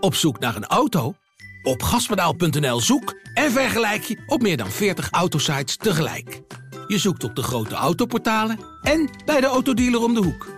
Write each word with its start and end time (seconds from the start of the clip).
Op 0.00 0.14
zoek 0.14 0.38
naar 0.38 0.56
een 0.56 0.66
auto? 0.66 1.14
Op 1.62 1.82
gaspedaal.nl 1.82 2.80
zoek 2.80 3.14
en 3.34 3.52
vergelijk 3.52 4.02
je 4.02 4.22
op 4.26 4.42
meer 4.42 4.56
dan 4.56 4.70
40 4.70 5.10
autosites 5.10 5.76
tegelijk. 5.76 6.40
Je 6.86 6.98
zoekt 6.98 7.24
op 7.24 7.36
de 7.36 7.42
grote 7.42 7.74
autoportalen 7.74 8.58
en 8.82 9.10
bij 9.24 9.40
de 9.40 9.46
autodealer 9.46 10.02
om 10.02 10.14
de 10.14 10.22
hoek. 10.22 10.48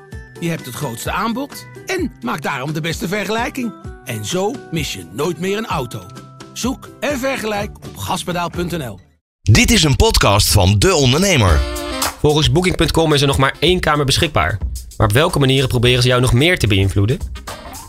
Je 0.40 0.48
hebt 0.48 0.66
het 0.66 0.74
grootste 0.74 1.10
aanbod 1.10 1.66
en 1.86 2.12
maakt 2.20 2.42
daarom 2.42 2.72
de 2.72 2.80
beste 2.80 3.08
vergelijking. 3.08 3.72
En 4.04 4.24
zo 4.24 4.54
mis 4.70 4.92
je 4.92 5.04
nooit 5.12 5.38
meer 5.40 5.58
een 5.58 5.66
auto. 5.66 6.06
Zoek 6.52 6.88
en 7.00 7.18
vergelijk 7.18 7.76
op 7.76 7.96
gaspedaal.nl. 7.96 8.98
Dit 9.42 9.70
is 9.70 9.82
een 9.82 9.96
podcast 9.96 10.52
van 10.52 10.78
De 10.78 10.94
Ondernemer. 10.94 11.60
Volgens 12.18 12.52
Booking.com 12.52 13.12
is 13.12 13.20
er 13.20 13.26
nog 13.26 13.38
maar 13.38 13.56
één 13.58 13.80
kamer 13.80 14.04
beschikbaar. 14.04 14.58
Maar 14.96 15.06
op 15.06 15.12
welke 15.12 15.38
manieren 15.38 15.68
proberen 15.68 16.02
ze 16.02 16.08
jou 16.08 16.20
nog 16.20 16.32
meer 16.32 16.58
te 16.58 16.66
beïnvloeden? 16.66 17.18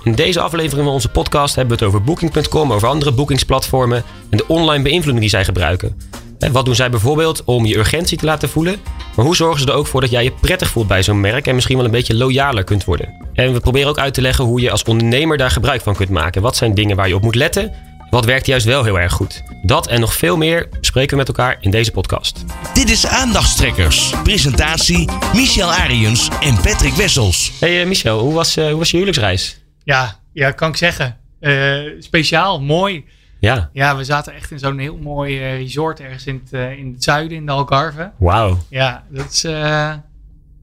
In 0.03 0.15
deze 0.15 0.39
aflevering 0.39 0.85
van 0.85 0.93
onze 0.93 1.09
podcast 1.09 1.55
hebben 1.55 1.77
we 1.77 1.83
het 1.83 1.93
over 1.93 2.05
Booking.com, 2.05 2.73
over 2.73 2.87
andere 2.87 3.11
boekingsplatformen 3.11 4.03
en 4.29 4.37
de 4.37 4.47
online 4.47 4.83
beïnvloeding 4.83 5.19
die 5.19 5.29
zij 5.29 5.43
gebruiken. 5.43 5.97
En 6.39 6.51
wat 6.51 6.65
doen 6.65 6.75
zij 6.75 6.89
bijvoorbeeld 6.89 7.43
om 7.43 7.65
je 7.65 7.77
urgentie 7.77 8.17
te 8.17 8.25
laten 8.25 8.49
voelen? 8.49 8.79
Maar 9.15 9.25
hoe 9.25 9.35
zorgen 9.35 9.61
ze 9.61 9.67
er 9.67 9.73
ook 9.73 9.87
voor 9.87 10.01
dat 10.01 10.09
jij 10.09 10.23
je 10.23 10.31
prettig 10.31 10.69
voelt 10.69 10.87
bij 10.87 11.03
zo'n 11.03 11.19
merk 11.19 11.47
en 11.47 11.55
misschien 11.55 11.75
wel 11.75 11.85
een 11.85 11.91
beetje 11.91 12.15
loyaler 12.15 12.63
kunt 12.63 12.85
worden? 12.85 13.29
En 13.33 13.53
we 13.53 13.59
proberen 13.59 13.89
ook 13.89 13.99
uit 13.99 14.13
te 14.13 14.21
leggen 14.21 14.45
hoe 14.45 14.61
je 14.61 14.71
als 14.71 14.83
ondernemer 14.83 15.37
daar 15.37 15.51
gebruik 15.51 15.81
van 15.81 15.95
kunt 15.95 16.09
maken. 16.09 16.41
Wat 16.41 16.55
zijn 16.55 16.73
dingen 16.73 16.95
waar 16.95 17.07
je 17.07 17.15
op 17.15 17.21
moet 17.21 17.35
letten? 17.35 17.71
Wat 18.09 18.25
werkt 18.25 18.45
juist 18.45 18.65
wel 18.65 18.83
heel 18.83 18.99
erg 18.99 19.13
goed? 19.13 19.43
Dat 19.63 19.87
en 19.87 19.99
nog 19.99 20.13
veel 20.13 20.37
meer 20.37 20.69
spreken 20.81 21.09
we 21.09 21.15
met 21.15 21.27
elkaar 21.27 21.57
in 21.59 21.71
deze 21.71 21.91
podcast. 21.91 22.43
Dit 22.73 22.89
is 22.89 23.07
Aandachtstrekkers. 23.07 24.13
Presentatie 24.23 25.09
Michel 25.33 25.71
Ariens 25.71 26.29
en 26.39 26.55
Patrick 26.55 26.93
Wessels. 26.93 27.51
Hey 27.59 27.81
uh, 27.81 27.87
Michel, 27.87 28.19
hoe 28.19 28.33
was, 28.33 28.57
uh, 28.57 28.67
hoe 28.67 28.77
was 28.77 28.89
je 28.89 28.97
huwelijksreis? 28.97 29.60
Ja, 29.83 30.19
ja, 30.33 30.51
kan 30.51 30.69
ik 30.69 30.77
zeggen. 30.77 31.17
Uh, 31.41 31.91
speciaal, 31.99 32.61
mooi. 32.61 33.05
Ja. 33.39 33.69
Ja, 33.73 33.97
we 33.97 34.03
zaten 34.03 34.33
echt 34.33 34.51
in 34.51 34.59
zo'n 34.59 34.77
heel 34.77 34.97
mooi 34.97 35.37
uh, 35.37 35.57
resort 35.57 35.99
ergens 35.99 36.25
in 36.25 36.41
het, 36.43 36.53
uh, 36.53 36.77
in 36.77 36.91
het 36.93 37.03
zuiden, 37.03 37.37
in 37.37 37.45
de 37.45 37.51
Algarve. 37.51 38.11
Wauw. 38.17 38.57
Ja, 38.69 39.03
dat 39.09 39.31
is... 39.31 39.43
en 39.43 40.03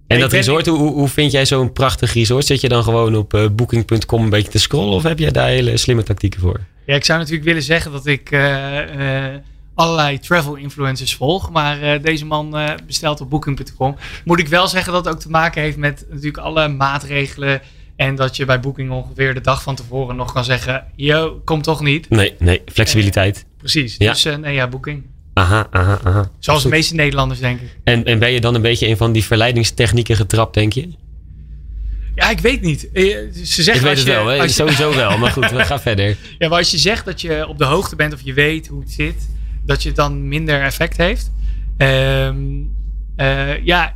dat 0.07 0.33
resort, 0.33 0.67
hoe, 0.67 0.93
hoe 0.93 1.09
vind 1.09 1.33
jij 1.33 1.47
zo'n 1.47 1.73
prachtig 1.73 2.15
resort? 2.15 2.47
Zit 2.47 2.61
je 2.61 2.69
dan 2.69 2.83
gewoon 2.83 3.17
op 3.17 3.51
booking.com 3.53 4.23
een 4.23 4.31
beetje 4.31 4.51
te 4.51 4.59
scrollen 4.59 4.95
of 4.95 5.03
heb 5.03 5.19
jij 5.19 5.31
daar 5.31 5.49
hele 5.49 5.77
slimme 5.77 6.03
tactieken 6.03 6.41
voor? 6.41 6.61
Ja, 6.87 6.95
ik 6.95 7.05
zou 7.05 7.19
natuurlijk 7.19 7.47
willen 7.47 7.63
zeggen 7.63 7.93
dat 7.93 8.07
ik 8.07 8.37
allerlei 9.75 10.19
travel 10.19 10.55
influencers 10.55 11.15
volg. 11.15 11.51
Maar 11.51 12.01
deze 12.03 12.25
man 12.25 12.57
bestelt 12.87 13.21
op 13.21 13.31
booking.com. 13.31 13.97
Moet 14.25 14.39
ik 14.39 14.49
wel 14.49 14.69
zeggen 14.69 14.93
dat 14.93 15.05
het 15.05 15.15
ook 15.15 15.21
te 15.21 15.31
maken 15.31 15.63
heeft 15.63 15.77
met 15.77 16.07
natuurlijk 16.09 16.39
alle 16.39 16.69
maatregelen 16.69 17.61
en 17.99 18.15
dat 18.15 18.37
je 18.37 18.45
bij 18.45 18.61
Booking 18.61 18.91
ongeveer 18.91 19.35
de 19.35 19.41
dag 19.41 19.63
van 19.63 19.75
tevoren 19.75 20.17
nog 20.17 20.33
kan 20.33 20.45
zeggen: 20.45 20.85
Yo, 20.97 21.41
kom 21.45 21.63
toch 21.63 21.81
niet. 21.81 22.11
Nee, 22.11 22.35
nee, 22.39 22.63
flexibiliteit. 22.67 23.37
Uh, 23.37 23.59
precies. 23.59 23.95
Ja. 23.99 24.13
Dus 24.13 24.27
uh, 24.27 24.37
nee, 24.37 24.55
ja, 24.55 24.69
Booking. 24.69 25.03
Aha, 25.35 25.67
aha, 25.71 25.99
aha. 26.05 26.31
Zoals 26.39 26.63
de 26.63 26.69
meeste 26.69 26.95
Nederlanders, 26.95 27.41
denk 27.41 27.61
ik. 27.61 27.77
En, 27.85 28.05
en 28.05 28.19
ben 28.19 28.31
je 28.31 28.41
dan 28.41 28.55
een 28.55 28.63
beetje 28.63 28.89
een 28.89 28.97
van 28.97 29.13
die 29.13 29.25
verleidingstechnieken 29.25 30.17
getrapt, 30.17 30.55
denk 30.55 30.73
je? 30.73 30.89
Ja, 32.15 32.31
ik 32.31 32.41
weet 32.41 32.61
niet. 32.61 32.93
Eh, 32.93 33.05
ze 33.45 33.63
zeggen 33.63 33.75
ik 33.75 33.81
weet 33.81 33.97
het 33.97 34.07
je, 34.07 34.13
wel, 34.13 34.27
hè? 34.27 34.49
sowieso 34.49 34.95
wel. 34.95 35.19
Maar 35.19 35.31
goed, 35.31 35.51
we 35.51 35.65
gaan 35.65 35.81
verder. 35.81 36.17
Ja, 36.39 36.49
maar 36.49 36.59
als 36.59 36.71
je 36.71 36.79
zegt 36.79 37.05
dat 37.05 37.21
je 37.21 37.47
op 37.49 37.59
de 37.59 37.65
hoogte 37.65 37.97
bent 37.97 38.13
of 38.13 38.21
je 38.21 38.33
weet 38.33 38.67
hoe 38.67 38.81
het 38.81 38.91
zit, 38.91 39.29
dat 39.65 39.83
je 39.83 39.89
het 39.89 39.97
dan 39.97 40.29
minder 40.29 40.63
effect 40.63 40.97
heeft. 40.97 41.33
Um, 41.79 42.71
uh, 43.17 43.65
ja, 43.65 43.93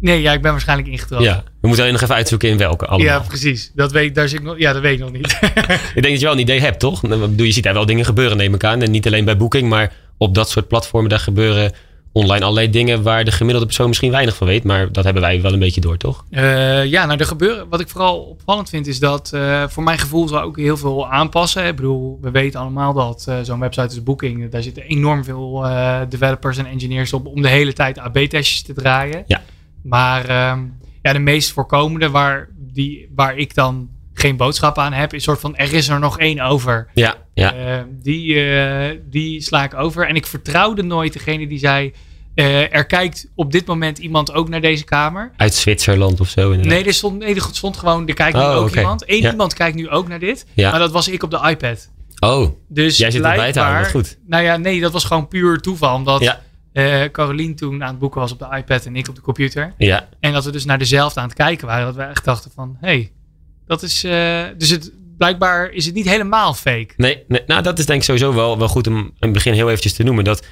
Nee, 0.00 0.20
ja, 0.20 0.32
ik 0.32 0.42
ben 0.42 0.50
waarschijnlijk 0.50 0.88
ingetrapt. 0.88 1.24
Ja, 1.24 1.44
we 1.60 1.66
moeten 1.66 1.84
alleen 1.84 1.92
nog 1.92 2.02
even 2.02 2.14
uitzoeken 2.14 2.48
in 2.48 2.58
welke 2.58 2.86
allemaal. 2.86 3.06
Ja, 3.06 3.18
precies. 3.18 3.70
Dat 3.74 3.92
weet, 3.92 4.14
daar 4.14 4.28
zit 4.28 4.38
ik 4.38 4.44
nog, 4.44 4.58
ja, 4.58 4.72
dat 4.72 4.82
weet 4.82 4.92
ik 4.92 5.00
nog 5.00 5.12
niet. 5.12 5.38
ik 5.94 6.02
denk 6.02 6.08
dat 6.08 6.20
je 6.20 6.24
wel 6.24 6.32
een 6.32 6.38
idee 6.38 6.60
hebt, 6.60 6.78
toch? 6.78 7.00
Je 7.36 7.52
ziet 7.52 7.64
daar 7.64 7.74
wel 7.74 7.86
dingen 7.86 8.04
gebeuren, 8.04 8.36
neem 8.36 8.54
ik 8.54 8.64
aan. 8.64 8.82
En 8.82 8.90
niet 8.90 9.06
alleen 9.06 9.24
bij 9.24 9.36
Booking, 9.36 9.68
maar 9.68 9.92
op 10.18 10.34
dat 10.34 10.50
soort 10.50 10.68
platformen 10.68 11.10
daar 11.10 11.18
gebeuren 11.18 11.72
online 12.12 12.44
allerlei 12.44 12.70
dingen 12.70 13.02
waar 13.02 13.24
de 13.24 13.32
gemiddelde 13.32 13.66
persoon 13.66 13.88
misschien 13.88 14.10
weinig 14.10 14.36
van 14.36 14.46
weet. 14.46 14.64
Maar 14.64 14.92
dat 14.92 15.04
hebben 15.04 15.22
wij 15.22 15.42
wel 15.42 15.52
een 15.52 15.58
beetje 15.58 15.80
door, 15.80 15.96
toch? 15.96 16.24
Uh, 16.30 16.84
ja, 16.84 17.06
nou, 17.06 17.18
er 17.18 17.26
gebeuren. 17.26 17.68
Wat 17.68 17.80
ik 17.80 17.88
vooral 17.88 18.20
opvallend 18.20 18.68
vind, 18.68 18.86
is 18.86 18.98
dat 18.98 19.30
uh, 19.34 19.64
voor 19.68 19.82
mijn 19.82 19.98
gevoel 19.98 20.28
zal 20.28 20.40
ook 20.40 20.56
heel 20.56 20.76
veel 20.76 21.10
aanpassen. 21.10 21.66
Ik 21.66 21.76
bedoel, 21.76 22.18
we 22.20 22.30
weten 22.30 22.60
allemaal 22.60 22.92
dat 22.92 23.26
uh, 23.28 23.36
zo'n 23.42 23.60
website 23.60 23.86
als 23.86 24.02
Booking, 24.02 24.50
daar 24.50 24.62
zitten 24.62 24.82
enorm 24.82 25.24
veel 25.24 25.66
developers 26.08 26.58
en 26.58 26.66
engineers 26.66 27.12
op 27.12 27.26
om 27.26 27.42
de 27.42 27.48
hele 27.48 27.72
tijd 27.72 27.98
AB-testjes 27.98 28.62
te 28.62 28.72
draaien. 28.72 29.24
Ja. 29.26 29.42
Maar 29.82 30.50
um, 30.50 30.78
ja, 31.02 31.12
de 31.12 31.18
meest 31.18 31.52
voorkomende 31.52 32.10
waar, 32.10 32.48
die, 32.56 33.08
waar 33.14 33.36
ik 33.36 33.54
dan 33.54 33.88
geen 34.14 34.36
boodschap 34.36 34.78
aan 34.78 34.92
heb, 34.92 35.14
is 35.14 35.22
soort 35.22 35.40
van 35.40 35.56
er 35.56 35.72
is 35.72 35.88
er 35.88 35.98
nog 35.98 36.18
één 36.18 36.40
over. 36.40 36.88
Ja, 36.94 37.16
ja. 37.34 37.54
Uh, 37.54 37.82
die, 38.02 38.34
uh, 38.34 38.84
die 39.10 39.40
sla 39.40 39.64
ik 39.64 39.74
over. 39.74 40.06
En 40.08 40.14
ik 40.14 40.26
vertrouwde 40.26 40.82
nooit 40.82 41.12
degene 41.12 41.46
die 41.46 41.58
zei. 41.58 41.92
Uh, 42.34 42.74
er 42.74 42.86
kijkt 42.86 43.30
op 43.34 43.52
dit 43.52 43.66
moment 43.66 43.98
iemand 43.98 44.32
ook 44.32 44.48
naar 44.48 44.60
deze 44.60 44.84
kamer. 44.84 45.32
Uit 45.36 45.54
Zwitserland 45.54 46.20
of 46.20 46.28
zo? 46.28 46.50
Inderdaad. 46.50 46.72
Nee, 46.72 46.84
er 46.84 46.94
stond, 46.94 47.18
nee, 47.18 47.34
er 47.34 47.48
stond 47.52 47.76
gewoon, 47.76 48.08
er 48.08 48.14
kijkt 48.14 48.36
nu 48.36 48.42
oh, 48.42 48.56
ook 48.56 48.68
okay. 48.68 48.78
iemand. 48.82 49.02
Eén 49.06 49.22
ja. 49.22 49.30
iemand 49.30 49.54
kijkt 49.54 49.76
nu 49.76 49.88
ook 49.88 50.08
naar 50.08 50.18
dit. 50.18 50.46
Ja. 50.54 50.70
Maar 50.70 50.78
dat 50.78 50.92
was 50.92 51.08
ik 51.08 51.22
op 51.22 51.30
de 51.30 51.40
iPad. 51.48 51.90
Oh, 52.20 52.48
dus 52.68 52.96
jij 52.96 53.10
zit 53.10 53.24
erbij 53.24 53.52
te 53.52 53.60
houden, 53.60 53.90
goed. 53.90 54.18
Nou 54.26 54.42
ja, 54.42 54.56
nee, 54.56 54.80
dat 54.80 54.92
was 54.92 55.04
gewoon 55.04 55.28
puur 55.28 55.58
toeval. 55.60 55.94
Omdat 55.94 56.20
ja. 56.20 56.40
Uh, 56.72 57.04
Caroline 57.12 57.54
toen 57.54 57.82
aan 57.82 57.90
het 57.90 57.98
boeken 57.98 58.20
was 58.20 58.32
op 58.32 58.38
de 58.38 58.56
iPad 58.56 58.86
en 58.86 58.96
ik 58.96 59.08
op 59.08 59.14
de 59.14 59.20
computer. 59.20 59.74
Ja. 59.78 60.08
En 60.20 60.32
dat 60.32 60.44
we 60.44 60.50
dus 60.50 60.64
naar 60.64 60.78
dezelfde 60.78 61.20
aan 61.20 61.26
het 61.26 61.36
kijken 61.36 61.66
waren. 61.66 61.86
Dat 61.86 61.94
we 61.94 62.02
echt 62.02 62.24
dachten 62.24 62.50
van, 62.54 62.76
hé, 62.80 62.88
hey, 62.88 63.10
dat 63.66 63.82
is... 63.82 64.04
Uh, 64.04 64.42
dus 64.58 64.70
het, 64.70 64.92
blijkbaar 65.20 65.70
is 65.70 65.86
het 65.86 65.94
niet 65.94 66.08
helemaal 66.08 66.54
fake. 66.54 66.88
Nee, 66.96 67.24
nee, 67.28 67.42
nou 67.46 67.62
dat 67.62 67.78
is 67.78 67.86
denk 67.86 67.98
ik 67.98 68.04
sowieso 68.04 68.34
wel, 68.34 68.58
wel 68.58 68.68
goed 68.68 68.86
om 68.86 68.96
in 68.96 69.12
het 69.18 69.32
begin 69.32 69.52
heel 69.52 69.68
eventjes 69.68 69.92
te 69.92 70.02
noemen. 70.02 70.24
Dat 70.24 70.46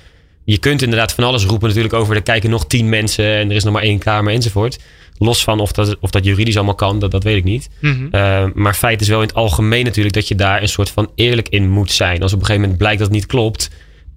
je 0.45 0.59
kunt 0.59 0.83
inderdaad 0.83 1.12
van 1.12 1.25
alles 1.25 1.45
roepen 1.45 1.69
natuurlijk 1.69 1.95
over... 1.95 2.17
er 2.17 2.23
kijken 2.23 2.51
nog 2.51 2.67
tien 2.67 2.89
mensen 2.89 3.25
en 3.25 3.51
er 3.51 3.57
is 3.57 3.65
nog 3.65 3.73
maar 3.73 3.83
één 3.83 3.99
kamer 3.99 4.33
enzovoort. 4.33 4.78
Los 5.19 5.45
van 5.45 5.61
of 5.61 5.73
dat, 5.73 5.97
of 6.01 6.11
dat 6.11 6.25
juridisch 6.25 6.57
allemaal 6.57 6.75
kan, 6.75 6.99
dat, 6.99 7.11
dat 7.11 7.23
weet 7.23 7.37
ik 7.37 7.45
niet. 7.45 7.69
Mhm. 7.81 7.93
Mm 7.93 7.99
-hmm. 7.99 8.21
uh, 8.21 8.45
maar 8.55 8.75
feit 8.75 9.01
is 9.01 9.09
wel 9.09 9.21
in 9.21 9.27
het 9.27 9.37
algemeen 9.37 9.84
natuurlijk... 9.84 10.15
dat 10.15 10.28
je 10.28 10.34
daar 10.34 10.62
een 10.62 10.69
soort 10.69 10.91
van 10.91 11.11
eerlijk 11.15 11.49
in 11.49 11.71
moet 11.71 11.93
zijn. 11.93 12.23
Als 12.23 12.33
op 12.33 12.39
een 12.39 12.45
gegeven 12.45 12.61
moment 12.61 12.78
blijkt 12.78 12.99
dat 12.99 13.09
het 13.09 13.17
niet 13.17 13.27
klopt... 13.27 13.71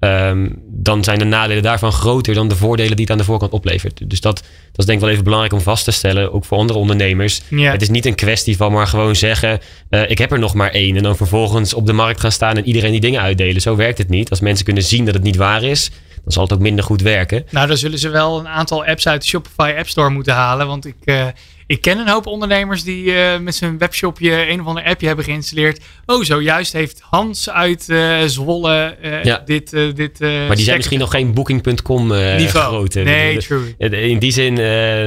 Um, 0.04 0.62
dan 0.68 1.04
zijn 1.04 1.20
de 1.20 1.26
nadelen 1.26 1.64
daarvan 1.64 1.92
groter 1.92 2.34
dan 2.34 2.48
de 2.48 2.56
voordelen 2.56 2.96
die 2.96 3.02
het 3.02 3.12
aan 3.12 3.18
de 3.18 3.24
voorkant 3.24 3.52
oplevert. 3.52 4.10
Dus 4.10 4.22
dat, 4.22 4.36
dat 4.36 4.78
is 4.78 4.86
denk 4.86 4.98
ik 4.98 5.04
wel 5.04 5.10
even 5.10 5.24
belangrijk 5.24 5.54
om 5.54 5.62
vast 5.62 5.84
te 5.84 5.92
stellen, 5.92 6.34
ook 6.34 6.46
voor 6.46 6.58
andere 6.58 6.80
ondernemers. 6.80 7.42
Ja. 7.50 7.72
Het 7.72 7.82
is 7.82 7.90
niet 7.90 8.06
een 8.06 8.16
kwestie 8.16 8.58
van 8.58 8.72
maar 8.72 8.88
gewoon 8.88 9.16
zeggen, 9.16 9.60
uh, 9.90 10.10
ik 10.10 10.18
heb 10.18 10.32
er 10.32 10.40
nog 10.40 10.54
maar 10.54 10.72
één. 10.72 10.98
En 10.98 11.04
dan 11.04 11.16
vervolgens 11.16 11.74
op 11.74 11.86
de 11.86 11.94
markt 11.94 12.20
gaan 12.20 12.32
staan 12.32 12.58
en 12.58 12.66
iedereen 12.66 12.92
die 12.92 13.00
dingen 13.00 13.22
uitdelen. 13.22 13.62
Zo 13.62 13.76
werkt 13.76 13.98
het 13.98 14.10
niet. 14.10 14.30
Als 14.30 14.40
mensen 14.40 14.66
kunnen 14.66 14.84
zien 14.84 15.06
dat 15.06 15.14
het 15.14 15.24
niet 15.24 15.36
waar 15.36 15.64
is, 15.64 15.90
dan 16.24 16.32
zal 16.32 16.44
het 16.44 16.54
ook 16.54 16.60
minder 16.60 16.84
goed 16.84 17.02
werken. 17.02 17.46
Nou, 17.50 17.68
dan 17.68 17.78
zullen 17.78 18.00
ze 18.00 18.10
wel 18.10 18.40
een 18.40 18.48
aantal 18.48 18.86
apps 18.86 19.08
uit 19.08 19.22
de 19.22 19.28
Shopify 19.28 19.74
App 19.78 19.88
Store 19.88 20.10
moeten 20.10 20.34
halen. 20.34 20.68
Want 20.68 20.86
ik, 20.86 20.96
uh, 21.06 21.26
ik 21.72 21.82
ken 21.82 21.98
een 21.98 22.08
hoop 22.08 22.26
ondernemers 22.26 22.84
die 22.84 23.04
uh, 23.04 23.38
met 23.38 23.56
zijn 23.56 23.78
webshopje 23.78 24.50
een 24.50 24.62
of 24.62 24.68
ander 24.68 24.84
appje 24.84 25.08
hebben 25.08 25.26
geïnstalleerd. 25.26 25.84
Oh, 26.06 26.24
zojuist 26.24 26.74
heeft 26.74 27.02
Hans 27.10 27.50
uit 27.50 27.86
uh, 27.88 28.22
Zwolle 28.26 28.98
ja. 29.24 29.42
dit, 29.46 29.70
dit 29.70 30.20
Maar 30.20 30.56
die 30.56 30.64
zijn 30.64 30.78
misschien 30.78 31.00
nog 31.00 31.12
geen 31.12 31.34
booking.com 31.34 32.12
groot. 32.38 32.94
Nee, 32.94 33.38
true. 33.38 33.76
In 33.78 34.20
die 34.20 34.32
zin, 34.32 34.54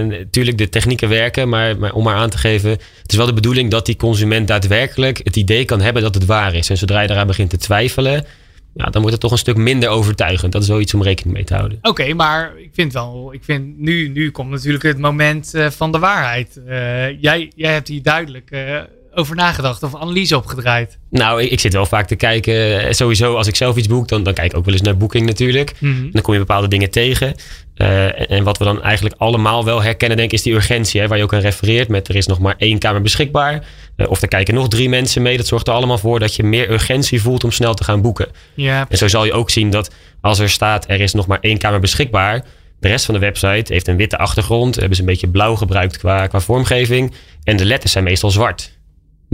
natuurlijk 0.08 0.58
de 0.58 0.68
technieken 0.68 1.08
werken. 1.08 1.48
Maar, 1.48 1.78
maar 1.78 1.92
om 1.92 2.04
maar 2.04 2.14
aan 2.14 2.30
te 2.30 2.38
geven, 2.38 2.70
het 2.70 3.12
is 3.12 3.16
wel 3.16 3.26
de 3.26 3.32
bedoeling 3.32 3.70
dat 3.70 3.86
die 3.86 3.96
consument 3.96 4.48
daadwerkelijk 4.48 5.20
het 5.22 5.36
idee 5.36 5.64
kan 5.64 5.80
hebben 5.80 6.02
dat 6.02 6.14
het 6.14 6.24
waar 6.24 6.54
is. 6.54 6.70
En 6.70 6.76
zodra 6.76 7.00
je 7.00 7.06
daaraan 7.06 7.26
begint 7.26 7.50
te 7.50 7.56
twijfelen 7.58 8.26
ja, 8.74 8.84
dan 8.84 8.92
wordt 8.92 9.10
het 9.10 9.20
toch 9.20 9.30
een 9.30 9.38
stuk 9.38 9.56
minder 9.56 9.88
overtuigend. 9.88 10.52
Dat 10.52 10.62
is 10.62 10.68
wel 10.68 10.80
iets 10.80 10.94
om 10.94 11.02
rekening 11.02 11.36
mee 11.36 11.44
te 11.44 11.54
houden. 11.54 11.78
Oké, 11.82 12.14
maar 12.14 12.58
ik 12.58 12.70
vind 12.72 12.92
wel, 12.92 13.32
ik 13.32 13.44
vind 13.44 13.78
nu, 13.78 14.08
nu 14.08 14.30
komt 14.30 14.50
natuurlijk 14.50 14.84
het 14.84 14.98
moment 14.98 15.54
uh, 15.54 15.70
van 15.70 15.92
de 15.92 15.98
waarheid. 15.98 16.60
Uh, 16.66 17.20
jij, 17.20 17.52
jij 17.54 17.72
hebt 17.72 17.88
hier 17.88 18.02
duidelijk 18.02 18.50
uh, 18.50 18.80
over 19.14 19.36
nagedacht 19.36 19.82
of 19.82 19.96
analyse 19.96 20.36
opgedraaid. 20.36 20.98
Nou, 21.10 21.42
ik, 21.42 21.50
ik, 21.50 21.60
zit 21.60 21.72
wel 21.72 21.86
vaak 21.86 22.06
te 22.06 22.16
kijken. 22.16 22.94
Sowieso, 22.94 23.36
als 23.36 23.46
ik 23.46 23.56
zelf 23.56 23.76
iets 23.76 23.86
boek, 23.86 24.08
dan, 24.08 24.22
dan 24.22 24.34
kijk 24.34 24.50
ik 24.50 24.58
ook 24.58 24.64
wel 24.64 24.74
eens 24.74 24.82
naar 24.82 24.96
boeking 24.96 25.26
natuurlijk. 25.26 25.72
Mm 25.78 25.96
-hmm. 25.96 26.10
Dan 26.10 26.22
kom 26.22 26.32
je 26.32 26.38
bepaalde 26.38 26.68
dingen 26.68 26.90
tegen. 26.90 27.34
en, 27.74 28.28
en, 28.28 28.44
wat 28.44 28.58
we 28.58 28.64
dan 28.64 28.82
eigenlijk 28.82 29.14
allemaal 29.18 29.64
wel 29.64 29.82
herkennen, 29.82 30.16
denk 30.16 30.30
ik, 30.30 30.38
is 30.38 30.44
die 30.44 30.54
urgentie. 30.54 31.00
Hè, 31.00 31.08
waar 31.08 31.18
je 31.18 31.24
ook 31.24 31.34
aan 31.34 31.40
refereert 31.40 31.88
met 31.88 32.08
er 32.08 32.16
is 32.16 32.26
nog 32.26 32.38
maar 32.38 32.54
één 32.58 32.78
kamer 32.78 33.02
beschikbaar. 33.02 33.64
of 33.96 34.22
er 34.22 34.28
kijken 34.28 34.54
nog 34.54 34.68
drie 34.68 34.88
mensen 34.88 35.22
mee. 35.22 35.36
Dat 35.36 35.46
zorgt 35.46 35.68
er 35.68 35.74
allemaal 35.74 35.98
voor 35.98 36.18
dat 36.18 36.34
je 36.34 36.42
meer 36.42 36.70
urgentie 36.70 37.22
voelt 37.22 37.44
om 37.44 37.50
snel 37.50 37.74
te 37.74 37.84
gaan 37.84 38.02
boeken. 38.02 38.28
Ja, 38.54 38.86
en 38.88 38.98
zo 38.98 39.08
zal 39.08 39.24
je 39.24 39.32
ook 39.32 39.50
zien 39.50 39.70
dat 39.70 39.90
als 40.20 40.38
er 40.38 40.50
staat 40.50 40.84
er 40.88 41.00
is 41.00 41.12
nog 41.12 41.26
maar 41.26 41.40
één 41.40 41.58
kamer 41.58 41.80
beschikbaar. 41.80 42.44
De 42.80 42.88
rest 42.88 43.04
van 43.04 43.14
de 43.14 43.20
website 43.20 43.72
heeft 43.72 43.88
een 43.88 43.96
witte 43.96 44.18
achtergrond. 44.18 44.74
Hebben 44.74 44.94
ze 44.94 45.00
een 45.00 45.08
beetje 45.08 45.28
blauw 45.28 45.54
gebruikt 45.54 45.98
qua, 45.98 46.26
qua 46.26 46.40
vormgeving. 46.40 47.12
En 47.44 47.56
de 47.56 47.64
letters 47.64 47.92
zijn 47.92 48.04
meestal 48.04 48.30
zwart. 48.30 48.72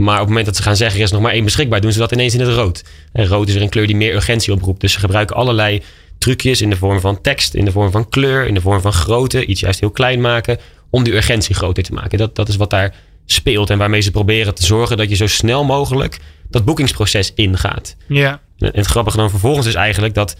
Maar 0.01 0.13
op 0.13 0.19
het 0.19 0.27
moment 0.27 0.45
dat 0.45 0.55
ze 0.55 0.61
gaan 0.61 0.75
zeggen 0.75 0.97
er 0.99 1.05
is 1.05 1.11
nog 1.11 1.21
maar 1.21 1.31
één 1.31 1.43
beschikbaar, 1.43 1.81
doen 1.81 1.91
ze 1.91 1.99
dat 1.99 2.11
ineens 2.11 2.33
in 2.33 2.39
het 2.39 2.49
rood. 2.55 2.83
En 3.11 3.27
rood 3.27 3.47
is 3.47 3.55
er 3.55 3.61
een 3.61 3.69
kleur 3.69 3.87
die 3.87 3.95
meer 3.95 4.13
urgentie 4.15 4.53
oproept. 4.53 4.81
Dus 4.81 4.91
ze 4.93 4.99
gebruiken 4.99 5.35
allerlei 5.35 5.81
trucjes 6.17 6.61
in 6.61 6.69
de 6.69 6.75
vorm 6.75 6.99
van 6.99 7.21
tekst, 7.21 7.53
in 7.53 7.65
de 7.65 7.71
vorm 7.71 7.91
van 7.91 8.09
kleur, 8.09 8.47
in 8.47 8.53
de 8.53 8.61
vorm 8.61 8.81
van 8.81 8.93
grootte, 8.93 9.45
iets 9.45 9.59
juist 9.61 9.79
heel 9.79 9.91
klein 9.91 10.21
maken, 10.21 10.57
om 10.89 11.03
die 11.03 11.13
urgentie 11.13 11.55
groter 11.55 11.83
te 11.83 11.93
maken. 11.93 12.17
Dat, 12.17 12.35
dat 12.35 12.47
is 12.49 12.55
wat 12.55 12.69
daar 12.69 12.95
speelt 13.25 13.69
en 13.69 13.77
waarmee 13.77 14.01
ze 14.01 14.11
proberen 14.11 14.55
te 14.55 14.65
zorgen 14.65 14.97
dat 14.97 15.09
je 15.09 15.15
zo 15.15 15.27
snel 15.27 15.63
mogelijk 15.63 16.19
dat 16.49 16.65
boekingsproces 16.65 17.31
ingaat. 17.35 17.95
Ja. 18.07 18.41
En 18.57 18.71
het 18.73 18.85
grappige 18.85 19.17
dan 19.17 19.29
vervolgens 19.29 19.67
is 19.67 19.75
eigenlijk 19.75 20.13
dat... 20.13 20.35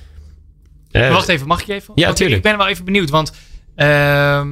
eh, 0.92 1.12
Wacht 1.12 1.28
even, 1.28 1.48
mag 1.48 1.62
ik 1.62 1.68
even? 1.68 1.92
Ja, 1.96 2.06
Want 2.06 2.18
tuurlijk. 2.18 2.38
Ik 2.38 2.44
ben 2.50 2.57
wel 2.57 2.68
even 2.68 2.86
benieuwd, 2.86 3.10
want 3.10 3.31
ehm, 3.75 4.48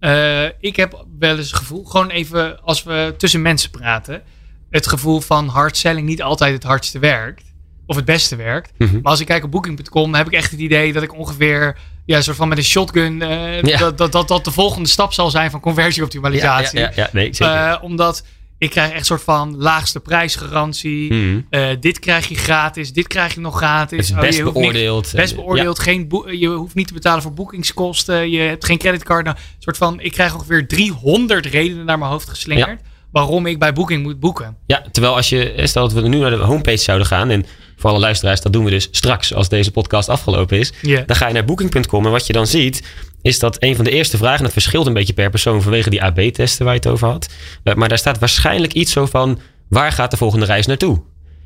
eh, 0.00 0.44
ik 0.60 0.76
heb 0.76 1.04
wel 1.18 1.36
eens 1.36 1.46
het 1.50 1.56
gevoel, 1.56 1.84
gewoon 1.84 2.10
even 2.10 2.60
als 2.62 2.82
we 2.82 3.14
tussen 3.18 3.42
mensen 3.42 3.70
praten, 3.70 4.22
het 4.70 4.86
gevoel 4.86 5.20
van 5.20 5.48
hard 5.48 5.76
selling 5.76 6.06
niet 6.06 6.22
altijd 6.22 6.54
het 6.54 6.62
hardste 6.62 6.98
werkt. 6.98 7.46
Of 7.86 7.96
het 7.96 8.04
beste 8.04 8.36
werkt. 8.36 8.72
Mhm. 8.78 8.94
Maar 8.94 9.10
als 9.10 9.20
ik 9.20 9.26
kijk 9.26 9.44
op 9.44 9.50
booking.com, 9.50 10.14
heb 10.14 10.26
ik 10.26 10.32
echt 10.32 10.50
het 10.50 10.60
idee 10.60 10.92
dat 10.92 11.02
ik 11.02 11.14
ongeveer 11.14 11.76
ja, 12.04 12.20
soort 12.20 12.36
van 12.36 12.48
met 12.48 12.58
een 12.58 12.64
shotgun, 12.64 13.22
eh, 13.22 13.62
Ja. 13.62 13.78
dat, 13.78 13.98
dat, 13.98 14.12
dat 14.12 14.28
dat 14.28 14.44
de 14.44 14.50
volgende 14.50 14.88
stap 14.88 15.12
zal 15.12 15.30
zijn 15.30 15.50
van 15.50 15.60
conversieoptimalisatie. 15.60 16.78
ja, 16.78 16.84
ja, 16.84 16.92
ja, 17.02 17.08
nee. 17.12 17.30
Eh, 17.38 17.76
omdat 17.82 18.24
ik 18.58 18.70
krijg 18.70 18.88
echt 18.90 18.98
een 18.98 19.04
soort 19.04 19.22
van 19.22 19.56
laagste 19.56 20.00
prijsgarantie. 20.00 21.12
Eh, 21.50 21.68
dit 21.80 21.98
krijg 21.98 22.28
je 22.28 22.34
gratis, 22.34 22.92
dit 22.92 23.06
krijg 23.06 23.34
je 23.34 23.40
nog 23.40 23.56
gratis. 23.56 23.98
Het 23.98 24.06
is 24.08 24.14
Oh, 24.14 24.20
best 24.20 24.36
je 24.36 24.42
hoeft 24.42 24.54
niet- 24.56 24.64
beoordeeld. 24.72 25.12
Best 25.14 25.32
Eh, 25.32 25.38
beoordeeld. 25.38 25.78
Geen 25.78 26.22
je 26.38 26.48
hoeft 26.48 26.74
niet 26.74 26.86
te 26.86 26.92
betalen 26.92 27.22
voor 27.22 27.32
boekingskosten. 27.32 28.30
Je 28.30 28.38
hebt 28.40 28.64
geen 28.64 28.78
creditcard. 28.78 29.24
Nou, 29.24 29.36
een 29.36 29.42
soort 29.58 29.76
van, 29.76 30.00
ik 30.00 30.12
krijg 30.12 30.34
ongeveer 30.34 30.66
300 30.68 31.46
redenen 31.46 31.84
naar 31.84 31.98
mijn 31.98 32.10
hoofd 32.10 32.28
geslingerd. 32.28 32.80
Waarom 33.12 33.46
ik 33.46 33.58
bij 33.58 33.72
Booking 33.72 34.02
moet 34.02 34.20
boeken. 34.20 34.56
Ja, 34.66 34.82
terwijl 34.92 35.14
als 35.16 35.28
je, 35.28 35.50
eh, 35.52 35.66
stel 35.66 35.88
dat 35.88 36.02
we 36.02 36.08
nu 36.08 36.18
naar 36.18 36.30
de 36.30 36.36
homepage 36.36 36.76
zouden 36.76 37.06
gaan. 37.06 37.30
En 37.30 37.46
voor 37.78 37.90
alle 37.90 37.98
luisteraars, 37.98 38.40
dat 38.40 38.52
doen 38.52 38.64
we 38.64 38.70
dus 38.70 38.88
straks 38.90 39.34
als 39.34 39.48
deze 39.48 39.70
podcast 39.70 40.08
afgelopen 40.08 40.58
is. 40.58 40.72
Dan 41.06 41.16
ga 41.16 41.26
je 41.26 41.32
naar 41.34 41.44
booking.com 41.44 42.04
en 42.04 42.10
wat 42.10 42.26
je 42.26 42.32
dan 42.32 42.46
ziet, 42.46 42.82
is 43.22 43.38
dat 43.38 43.56
een 43.62 43.76
van 43.76 43.84
de 43.84 43.90
eerste 43.90 44.16
vragen, 44.16 44.38
en 44.38 44.44
dat 44.44 44.52
verschilt 44.52 44.86
een 44.86 44.92
beetje 44.92 45.12
per 45.12 45.30
persoon 45.30 45.62
vanwege 45.62 45.90
die 45.90 46.02
AB-testen 46.02 46.64
waar 46.64 46.74
je 46.74 46.80
het 46.80 46.88
over 46.90 47.08
had. 47.08 47.28
eh, 47.62 47.74
Maar 47.74 47.88
daar 47.88 47.98
staat 47.98 48.18
waarschijnlijk 48.18 48.72
iets 48.72 48.92
zo 48.92 49.06
van, 49.06 49.38
waar 49.68 49.92
gaat 49.92 50.10
de 50.10 50.16
volgende 50.16 50.46
reis 50.46 50.66
naartoe? 50.66 51.00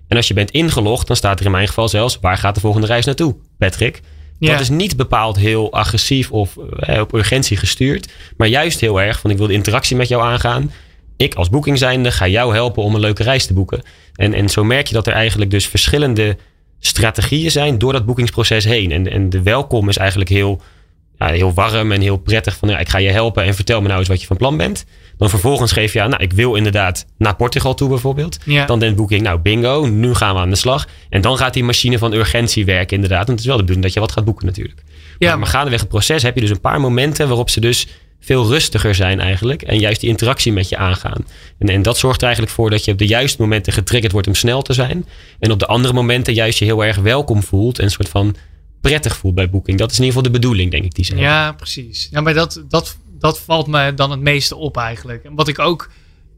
En 0.09 0.17
als 0.17 0.29
je 0.29 0.35
bent 0.35 0.51
ingelogd, 0.51 1.07
dan 1.07 1.17
staat 1.17 1.39
er 1.41 1.45
in 1.47 1.51
mijn 1.51 1.69
geval 1.69 1.89
zelfs, 1.89 2.19
waar 2.21 2.37
gaat 2.37 2.55
de 2.55 2.61
volgende 2.61 2.87
reis 2.87 3.05
naartoe, 3.05 3.37
Patrick? 3.59 4.01
Ja. 4.39 4.53
Dat 4.53 4.61
is 4.61 4.69
niet 4.69 4.97
bepaald 4.97 5.37
heel 5.37 5.73
agressief 5.73 6.31
of 6.31 6.57
eh, 6.79 7.01
op 7.01 7.15
urgentie 7.15 7.57
gestuurd. 7.57 8.13
Maar 8.37 8.49
juist 8.49 8.81
heel 8.81 9.01
erg 9.01 9.21
van 9.21 9.31
ik 9.31 9.37
wil 9.39 9.47
de 9.47 9.53
interactie 9.53 9.97
met 9.97 10.09
jou 10.09 10.23
aangaan. 10.23 10.73
Ik 11.17 11.35
als 11.35 11.51
boeking 11.51 11.79
zijnde 11.79 12.11
ga 12.11 12.29
jou 12.29 12.55
helpen 12.55 12.83
om 12.83 12.95
een 12.95 13.01
leuke 13.01 13.23
reis 13.23 13.47
te 13.47 13.55
boeken. 13.55 13.83
En, 14.15 14.35
en 14.35 14.49
zo 14.49 14.65
merk 14.65 14.87
je 14.87 14.95
dat 14.95 15.07
er 15.07 15.13
eigenlijk 15.13 15.51
dus 15.51 15.67
verschillende 15.67 16.37
strategieën 16.79 17.51
zijn 17.51 17.79
door 17.79 17.93
dat 17.93 18.07
boekingsproces 18.07 18.65
heen. 18.65 18.93
En, 18.93 19.11
en 19.11 19.31
de 19.31 19.43
welkom 19.43 19.89
is 19.89 19.97
eigenlijk 19.97 20.31
heel, 20.31 20.61
ja, 21.19 21.27
heel 21.27 21.53
warm 21.53 21.93
en 21.93 22.01
heel 22.01 22.17
prettig. 22.17 22.57
Van 22.57 22.69
ja, 22.69 22.79
ik 22.79 22.89
ga 22.89 22.99
je 22.99 23.11
helpen 23.11 23.45
en 23.45 23.55
vertel 23.55 23.81
me 23.81 23.87
nou 23.87 23.99
eens 23.99 24.09
wat 24.09 24.21
je 24.21 24.27
van 24.27 24.37
plan 24.37 24.57
bent. 24.57 24.85
Dan 25.17 25.31
vervolgens 25.31 25.73
geef 25.73 25.93
je 25.93 26.03
aan, 26.03 26.11
nou 26.11 26.23
ik 26.23 26.33
wil 26.33 26.55
inderdaad 26.55 27.07
naar 27.19 27.37
Portugal 27.37 27.75
toe 27.75 27.89
bijvoorbeeld. 27.89 28.39
Ja. 28.45 28.67
Dan 28.67 28.79
denkt 28.79 28.97
boeking, 28.97 29.23
nou 29.23 29.39
bingo, 29.39 29.87
nu 29.87 30.15
gaan 30.15 30.35
we 30.35 30.41
aan 30.41 30.51
de 30.51 30.57
slag. 30.57 30.87
En 31.09 31.21
dan 31.21 31.37
gaat 31.37 31.55
die 31.55 31.65
machine 31.65 31.99
van 31.99 32.13
urgentie 32.13 32.65
werken 32.65 32.95
inderdaad. 32.95 33.27
Want 33.27 33.31
het 33.31 33.41
is 33.41 33.47
wel 33.47 33.57
de 33.57 33.63
bedoeling 33.63 33.85
dat 33.85 33.95
je 33.95 34.01
wat 34.01 34.13
gaat 34.13 34.25
boeken 34.25 34.47
natuurlijk. 34.47 34.83
Ja, 35.19 35.29
maar, 35.29 35.39
maar 35.39 35.49
gaandeweg 35.49 35.81
het 35.81 35.89
proces 35.89 36.23
heb 36.23 36.35
je 36.35 36.41
dus 36.41 36.51
een 36.51 36.61
paar 36.61 36.81
momenten 36.81 37.29
waarop 37.29 37.51
ze 37.51 37.61
dus 37.61 37.87
veel 38.25 38.49
rustiger 38.49 38.95
zijn 38.95 39.21
eigenlijk. 39.21 39.63
En 39.63 39.79
juist 39.79 40.01
die 40.01 40.09
interactie 40.09 40.53
met 40.53 40.69
je 40.69 40.77
aangaan. 40.77 41.27
En, 41.59 41.69
en 41.69 41.83
dat 41.83 41.99
zorgt 41.99 42.21
er 42.21 42.27
eigenlijk 42.27 42.55
voor 42.55 42.71
dat 42.71 42.85
je 42.85 42.93
op 42.93 42.99
de 42.99 43.07
juiste 43.07 43.43
momenten 43.43 43.73
getriggerd 43.73 44.13
wordt 44.13 44.27
om 44.27 44.35
snel 44.35 44.63
te 44.63 44.73
zijn. 44.73 45.07
En 45.39 45.51
op 45.51 45.59
de 45.59 45.67
andere 45.67 45.95
momenten 45.95 46.35
juist 46.35 46.59
je 46.59 46.65
heel 46.65 46.85
erg 46.85 46.97
welkom 46.97 47.43
voelt. 47.43 47.79
En 47.79 47.85
een 47.85 47.91
soort 47.91 48.09
van 48.09 48.37
prettig 48.81 49.17
voelt 49.17 49.35
bij 49.35 49.51
boeking. 49.51 49.79
Dat 49.79 49.91
is 49.91 49.99
in 49.99 50.05
ieder 50.05 50.19
geval 50.19 50.33
de 50.33 50.39
bedoeling, 50.39 50.71
denk 50.71 50.85
ik, 50.85 50.95
die 50.95 51.05
ze 51.05 51.13
hebben. 51.13 51.31
Ja, 51.31 51.53
precies. 51.53 52.09
Ja, 52.11 52.21
maar 52.21 52.35
dat, 52.35 52.65
dat, 52.69 52.97
dat 53.19 53.41
valt 53.41 53.67
me 53.67 53.95
dan 53.95 54.11
het 54.11 54.21
meeste 54.21 54.57
op 54.57 54.77
eigenlijk. 54.77 55.25
En 55.25 55.35
wat 55.35 55.49
ik 55.49 55.59
ook, 55.59 55.91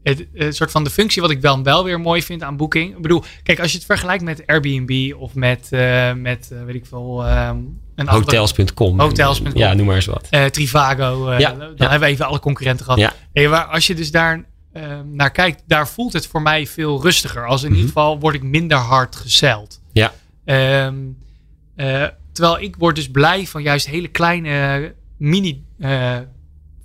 het, 0.03 0.25
het 0.33 0.55
soort 0.55 0.71
van 0.71 0.83
de 0.83 0.89
functie 0.89 1.21
wat 1.21 1.31
ik 1.31 1.41
wel, 1.41 1.63
wel 1.63 1.83
weer 1.83 1.99
mooi 1.99 2.21
vind 2.21 2.43
aan 2.43 2.57
Booking. 2.57 2.95
Ik 2.95 3.01
bedoel, 3.01 3.23
kijk, 3.43 3.59
als 3.59 3.71
je 3.71 3.77
het 3.77 3.85
vergelijkt 3.85 4.23
met 4.23 4.43
Airbnb 4.45 5.13
of 5.17 5.33
met, 5.33 5.67
eh, 5.69 6.13
met 6.13 6.49
eh, 6.51 6.63
weet 6.65 6.75
ik 6.75 6.85
veel, 6.85 7.25
ehm, 7.25 7.57
Hotels.com. 8.05 8.99
Hotels.com. 8.99 9.57
Ja, 9.57 9.73
noem 9.73 9.85
maar 9.85 9.95
eens 9.95 10.05
wat. 10.05 10.27
eh, 10.29 10.45
Trivago. 10.45 11.29
eh, 11.29 11.39
Ja, 11.39 11.49
dan 11.53 11.59
ja. 11.75 11.89
hebben 11.89 11.99
we 12.07 12.13
even 12.13 12.25
alle 12.25 12.39
concurrenten 12.39 12.85
gehad. 12.85 13.13
Ja. 13.33 13.49
Maar 13.49 13.63
als 13.65 13.87
je 13.87 13.95
dus 13.95 14.11
daar 14.11 14.43
eh, 14.71 14.83
naar 15.11 15.31
kijkt, 15.31 15.63
daar 15.67 15.87
voelt 15.87 16.13
het 16.13 16.27
voor 16.27 16.41
mij 16.41 16.67
veel 16.67 17.01
rustiger. 17.01 17.45
Als 17.47 17.61
in 17.63 17.67
Mhm. 17.69 17.77
ieder 17.77 17.93
geval 17.93 18.19
word 18.19 18.35
ik 18.35 18.43
minder 18.43 18.77
hard 18.77 19.15
gezeld. 19.15 19.81
Ja. 19.93 20.13
Ehm, 20.45 20.95
eh, 21.75 22.03
terwijl 22.31 22.59
ik 22.61 22.75
word 22.75 22.95
dus 22.95 23.11
blij 23.11 23.45
van 23.47 23.61
juist 23.63 23.87
hele 23.87 24.07
kleine 24.07 24.93
mini 25.17 25.63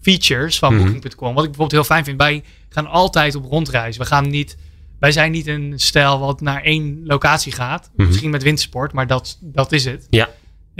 features 0.03 0.59
van 0.59 0.75
Mhm. 0.75 0.85
Booking.com. 0.85 1.35
Wat 1.35 1.45
ik 1.45 1.51
bijvoorbeeld 1.51 1.73
heel 1.73 1.85
fijn 1.85 2.05
vind. 2.05 2.19
Wij 2.21 2.43
gaan 2.69 2.87
altijd 2.87 3.35
op 3.35 3.45
rondreis. 3.45 3.97
We 3.97 4.05
gaan 4.05 4.29
niet... 4.31 4.56
Wij 4.99 5.13
zijn 5.13 5.33
niet 5.33 5.47
een 5.47 5.73
stel 5.77 6.19
wat 6.19 6.41
naar 6.41 6.63
één 6.63 7.01
locatie 7.05 7.53
gaat. 7.53 7.91
Mhm. 7.97 8.06
Misschien 8.06 8.31
met 8.31 8.43
wintersport, 8.43 8.93
maar 8.93 9.06
dat, 9.06 9.39
dat 9.41 9.73
is 9.73 9.85
het. 9.85 10.06
Ja. 10.11 10.29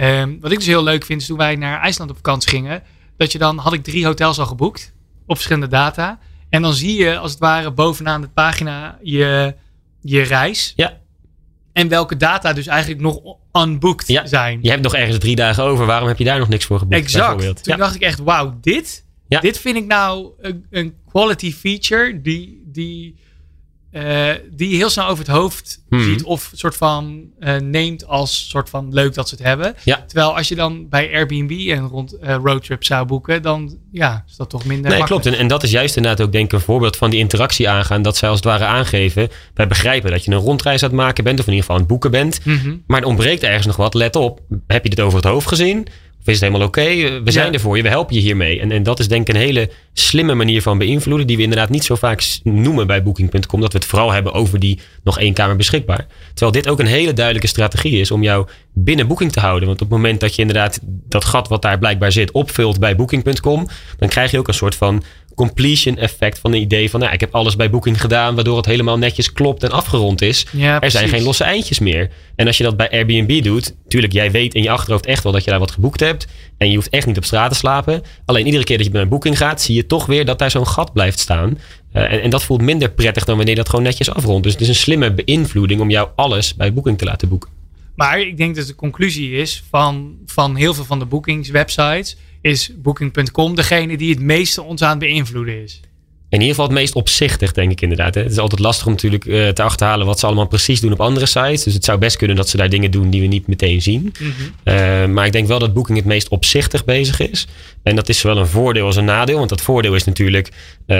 Ehm, 0.01 0.39
wat 0.39 0.51
ik 0.51 0.57
dus 0.57 0.67
heel 0.67 0.83
leuk 0.83 1.05
vind, 1.05 1.21
is 1.21 1.27
toen 1.27 1.37
wij 1.37 1.55
naar 1.55 1.81
IJsland 1.81 2.09
op 2.09 2.15
vakantie 2.15 2.49
gingen. 2.49 2.83
Dat 3.17 3.31
je 3.31 3.37
dan, 3.37 3.57
had 3.57 3.73
ik 3.73 3.83
drie 3.83 4.05
hotels 4.05 4.39
al 4.39 4.45
geboekt. 4.45 4.93
Op 5.25 5.35
verschillende 5.35 5.67
data. 5.67 6.19
En 6.49 6.61
dan 6.61 6.73
zie 6.73 6.97
je 7.03 7.17
als 7.17 7.31
het 7.31 7.39
ware 7.39 7.71
bovenaan 7.71 8.21
de 8.21 8.27
pagina 8.27 8.97
je, 9.03 9.55
je 10.01 10.21
reis. 10.21 10.73
Ja. 10.75 10.97
En 11.73 11.87
welke 11.87 12.17
data 12.17 12.53
dus 12.53 12.67
eigenlijk 12.67 13.01
nog 13.01 13.19
unbooked 13.53 14.07
Ja. 14.07 14.25
zijn. 14.25 14.59
Je 14.61 14.69
hebt 14.69 14.81
nog 14.81 14.95
ergens 14.95 15.17
drie 15.17 15.35
dagen 15.35 15.63
over. 15.63 15.85
Waarom 15.85 16.07
heb 16.07 16.17
je 16.17 16.23
daar 16.23 16.39
nog 16.39 16.49
niks 16.49 16.65
voor 16.65 16.79
geboekt? 16.79 17.01
Exact. 17.01 17.39
Toen 17.41 17.55
Ja. 17.61 17.75
dacht 17.75 17.95
ik 17.95 18.01
echt, 18.01 18.19
wauw, 18.19 18.57
dit, 18.61 19.05
Ja. 19.27 19.39
dit 19.39 19.59
vind 19.59 19.77
ik 19.77 19.85
nou 19.85 20.29
een, 20.39 20.65
een 20.69 20.93
quality 21.09 21.53
feature 21.53 22.21
die, 22.21 22.61
die, 22.65 23.15
eh, 23.91 24.29
die 24.51 24.69
je 24.69 24.75
heel 24.75 24.89
snel 24.89 25.05
over 25.07 25.25
het 25.25 25.33
hoofd 25.33 25.79
Mhm. 25.89 26.03
ziet 26.03 26.23
of 26.23 26.51
soort 26.55 26.75
van 26.75 27.21
eh, 27.39 27.55
neemt 27.57 28.07
als 28.07 28.49
soort 28.49 28.69
van 28.69 28.93
leuk 28.93 29.13
dat 29.13 29.29
ze 29.29 29.35
het 29.35 29.43
hebben. 29.43 29.75
Ja. 29.83 30.03
Terwijl 30.07 30.37
als 30.37 30.47
je 30.47 30.55
dan 30.55 30.89
bij 30.89 31.13
Airbnb 31.13 31.51
een 31.51 31.87
rond 31.87 32.13
eh, 32.13 32.35
roadtrip 32.43 32.83
zou 32.83 33.05
boeken, 33.05 33.41
dan 33.41 33.77
ja, 33.91 34.23
is 34.27 34.35
dat 34.35 34.49
toch 34.49 34.65
minder 34.65 34.89
Nee, 34.89 34.97
makkelijk. 34.99 35.21
klopt. 35.23 35.37
En, 35.37 35.43
en 35.43 35.47
dat 35.49 35.63
is 35.63 35.71
juist 35.71 35.95
inderdaad 35.95 36.25
ook 36.25 36.31
denk 36.31 36.45
ik 36.45 36.51
een 36.51 36.59
voorbeeld 36.59 36.97
van 36.97 37.09
die 37.09 37.19
interactie 37.19 37.69
aangaan. 37.69 38.01
Dat 38.01 38.17
zij 38.17 38.29
als 38.29 38.37
het 38.37 38.47
ware 38.47 38.65
aangeven. 38.65 39.29
Wij 39.53 39.67
begrijpen 39.67 40.11
dat 40.11 40.25
je 40.25 40.31
een 40.31 40.37
rondreis 40.37 40.83
aan 40.83 40.89
het 40.89 40.97
maken 40.97 41.23
bent. 41.23 41.39
Of 41.39 41.45
in 41.47 41.53
ieder 41.53 41.65
geval 41.65 41.75
aan 41.75 41.81
het 41.81 41.91
boeken 41.91 42.11
bent. 42.11 42.45
Mhm. 42.45 42.75
Maar 42.87 43.01
er 43.01 43.07
ontbreekt 43.07 43.43
ergens 43.43 43.65
nog 43.65 43.75
wat. 43.75 43.93
Let 43.93 44.15
op. 44.15 44.39
Heb 44.67 44.83
je 44.83 44.89
dit 44.89 44.99
over 44.99 45.15
het 45.17 45.27
hoofd 45.27 45.47
gezien? 45.47 45.87
Of 46.21 46.27
is 46.27 46.33
het 46.39 46.43
helemaal 46.49 46.67
oké? 46.67 46.81
Eh, 46.81 47.21
We 47.23 47.31
zijn 47.31 47.45
Ja. 47.47 47.53
er 47.53 47.59
voor 47.59 47.77
je. 47.77 47.83
We 47.83 47.89
helpen 47.89 48.15
je 48.15 48.21
hiermee. 48.21 48.59
En, 48.59 48.71
en 48.71 48.83
dat 48.83 48.99
is 48.99 49.07
denk 49.07 49.27
ik 49.27 49.35
een 49.35 49.41
hele 49.41 49.69
slimme 49.93 50.33
manier 50.33 50.61
van 50.61 50.77
beïnvloeden. 50.77 51.27
Die 51.27 51.37
we 51.37 51.43
inderdaad 51.43 51.69
niet 51.69 51.83
zo 51.83 51.95
vaak 51.95 52.23
noemen 52.43 52.87
bij 52.87 53.03
Booking.com. 53.03 53.61
Dat 53.61 53.71
we 53.73 53.77
het 53.77 53.87
vooral 53.87 54.11
hebben 54.11 54.33
over 54.33 54.59
die 54.59 54.79
nog 55.03 55.19
één 55.19 55.33
kamer 55.33 55.55
beschikbaar. 55.55 56.07
Terwijl 56.33 56.51
dit 56.51 56.67
ook 56.67 56.79
een 56.79 56.85
hele 56.85 57.13
duidelijke 57.13 57.47
strategie 57.47 57.99
is 57.99 58.11
om 58.11 58.23
jou 58.23 58.47
binnen 58.73 59.07
Booking 59.07 59.31
te 59.31 59.39
houden. 59.39 59.67
Want 59.67 59.81
op 59.81 59.89
het 59.89 59.97
moment 59.97 60.19
dat 60.19 60.35
je 60.35 60.41
inderdaad 60.41 60.79
dat 60.83 61.25
gat 61.25 61.47
wat 61.47 61.61
daar 61.61 61.79
blijkbaar 61.79 62.11
zit 62.11 62.31
opvult 62.31 62.79
bij 62.79 62.95
Booking.com. 62.95 63.67
Dan 63.97 64.09
krijg 64.09 64.31
je 64.31 64.37
ook 64.39 64.47
een 64.47 64.53
soort 64.53 64.75
van 64.75 65.03
completion 65.35 65.97
effect 65.97 66.39
van 66.39 66.53
een 66.53 66.61
idee 66.61 66.89
van 66.89 66.99
nou, 66.99 67.13
ik 67.13 67.19
heb 67.19 67.35
alles 67.35 67.55
bij 67.55 67.69
Booking 67.69 68.01
gedaan. 68.01 68.35
Waardoor 68.35 68.57
het 68.57 68.65
helemaal 68.65 68.97
netjes 68.97 69.33
klopt 69.33 69.63
en 69.63 69.71
afgerond 69.71 70.21
is. 70.21 70.45
Ja, 70.51 70.81
Er 70.81 70.91
zijn 70.91 71.09
geen 71.09 71.23
losse 71.23 71.43
eindjes 71.43 71.79
meer. 71.79 72.09
En 72.35 72.47
als 72.47 72.57
je 72.57 72.63
dat 72.63 72.77
bij 72.77 72.91
Airbnb 72.91 73.43
doet, 73.43 73.75
tuurlijk, 73.87 74.13
jij 74.13 74.31
weet 74.31 74.53
in 74.53 74.63
je 74.63 74.69
achterhoofd 74.69 75.05
echt 75.05 75.23
wel 75.23 75.31
dat 75.31 75.43
je 75.43 75.49
daar 75.49 75.59
wat 75.59 75.71
geboekt 75.71 75.99
hebt. 75.99 76.27
En 76.57 76.69
je 76.69 76.75
hoeft 76.75 76.89
echt 76.89 77.07
niet 77.07 77.17
op 77.17 77.25
straat 77.25 77.51
te 77.51 77.57
slapen. 77.57 78.01
Alleen 78.25 78.45
iedere 78.45 78.63
keer 78.63 78.77
dat 78.77 78.85
je 78.85 78.91
bij 78.91 79.01
een 79.01 79.09
boeking 79.09 79.37
gaat, 79.37 79.61
zie 79.61 79.75
je 79.75 79.85
toch 79.85 80.05
weer 80.05 80.25
dat 80.25 80.39
daar 80.39 80.51
zo'n 80.51 80.67
gat 80.67 80.93
blijft 80.93 81.19
staan. 81.19 81.57
Eh, 81.91 82.13
en, 82.13 82.21
en 82.21 82.29
dat 82.29 82.43
voelt 82.43 82.61
minder 82.61 82.91
prettig 82.91 83.25
dan 83.25 83.37
wanneer 83.37 83.55
dat 83.55 83.69
gewoon 83.69 83.85
netjes 83.85 84.11
afrondt. 84.11 84.43
Dus 84.43 84.51
het 84.51 84.61
is 84.61 84.67
een 84.67 84.75
slimme 84.75 85.13
beïnvloeding 85.13 85.81
om 85.81 85.89
jou 85.89 86.09
alles 86.15 86.55
bij 86.55 86.73
Booking 86.73 86.97
te 86.97 87.05
laten 87.05 87.29
boeken. 87.29 87.49
Maar 87.95 88.19
ik 88.19 88.37
denk 88.37 88.55
dat 88.55 88.67
de 88.67 88.75
conclusie 88.75 89.31
is 89.31 89.63
van, 89.69 90.15
van 90.25 90.55
heel 90.55 90.73
veel 90.73 90.85
van 90.85 90.99
de 90.99 91.05
boekingswebsites 91.05 92.17
is 92.41 92.71
Booking.com 92.77 93.55
degene 93.55 93.97
die 93.97 94.09
het 94.09 94.21
meeste 94.21 94.61
ons 94.61 94.81
aan 94.81 94.89
het 94.89 94.99
beïnvloeden 94.99 95.63
is. 95.63 95.81
In 96.31 96.39
ieder 96.39 96.55
geval 96.55 96.69
het 96.69 96.79
meest 96.79 96.95
opzichtig, 96.95 97.51
denk 97.51 97.71
ik 97.71 97.81
inderdaad. 97.81 98.15
Hè. 98.15 98.21
Het 98.21 98.31
is 98.31 98.37
altijd 98.37 98.61
lastig 98.61 98.85
om 98.85 98.91
natuurlijk 98.91 99.25
eh, 99.25 99.47
te 99.47 99.61
achterhalen 99.61 100.05
wat 100.05 100.19
ze 100.19 100.25
allemaal 100.25 100.47
precies 100.47 100.79
doen 100.79 100.91
op 100.91 101.01
andere 101.01 101.25
sites. 101.25 101.63
Dus 101.63 101.73
het 101.73 101.85
zou 101.85 101.97
best 101.97 102.17
kunnen 102.17 102.35
dat 102.35 102.49
ze 102.49 102.57
daar 102.57 102.69
dingen 102.69 102.91
doen 102.91 103.09
die 103.09 103.21
we 103.21 103.27
niet 103.27 103.47
meteen 103.47 103.81
zien. 103.81 104.13
Eh, 104.63 105.05
maar 105.05 105.25
ik 105.25 105.31
denk 105.31 105.47
wel 105.47 105.59
dat 105.59 105.73
Booking 105.73 105.97
het 105.97 106.07
meest 106.07 106.27
opzichtig 106.27 106.85
bezig 106.85 107.19
is. 107.19 107.47
En 107.83 107.95
dat 107.95 108.09
is 108.09 108.19
zowel 108.19 108.37
een 108.37 108.47
voordeel 108.47 108.85
als 108.85 108.95
een 108.95 109.05
nadeel. 109.05 109.37
Want 109.37 109.49
dat 109.49 109.61
voordeel 109.61 109.95
is 109.95 110.03
natuurlijk 110.03 110.49
eh, 110.85 110.97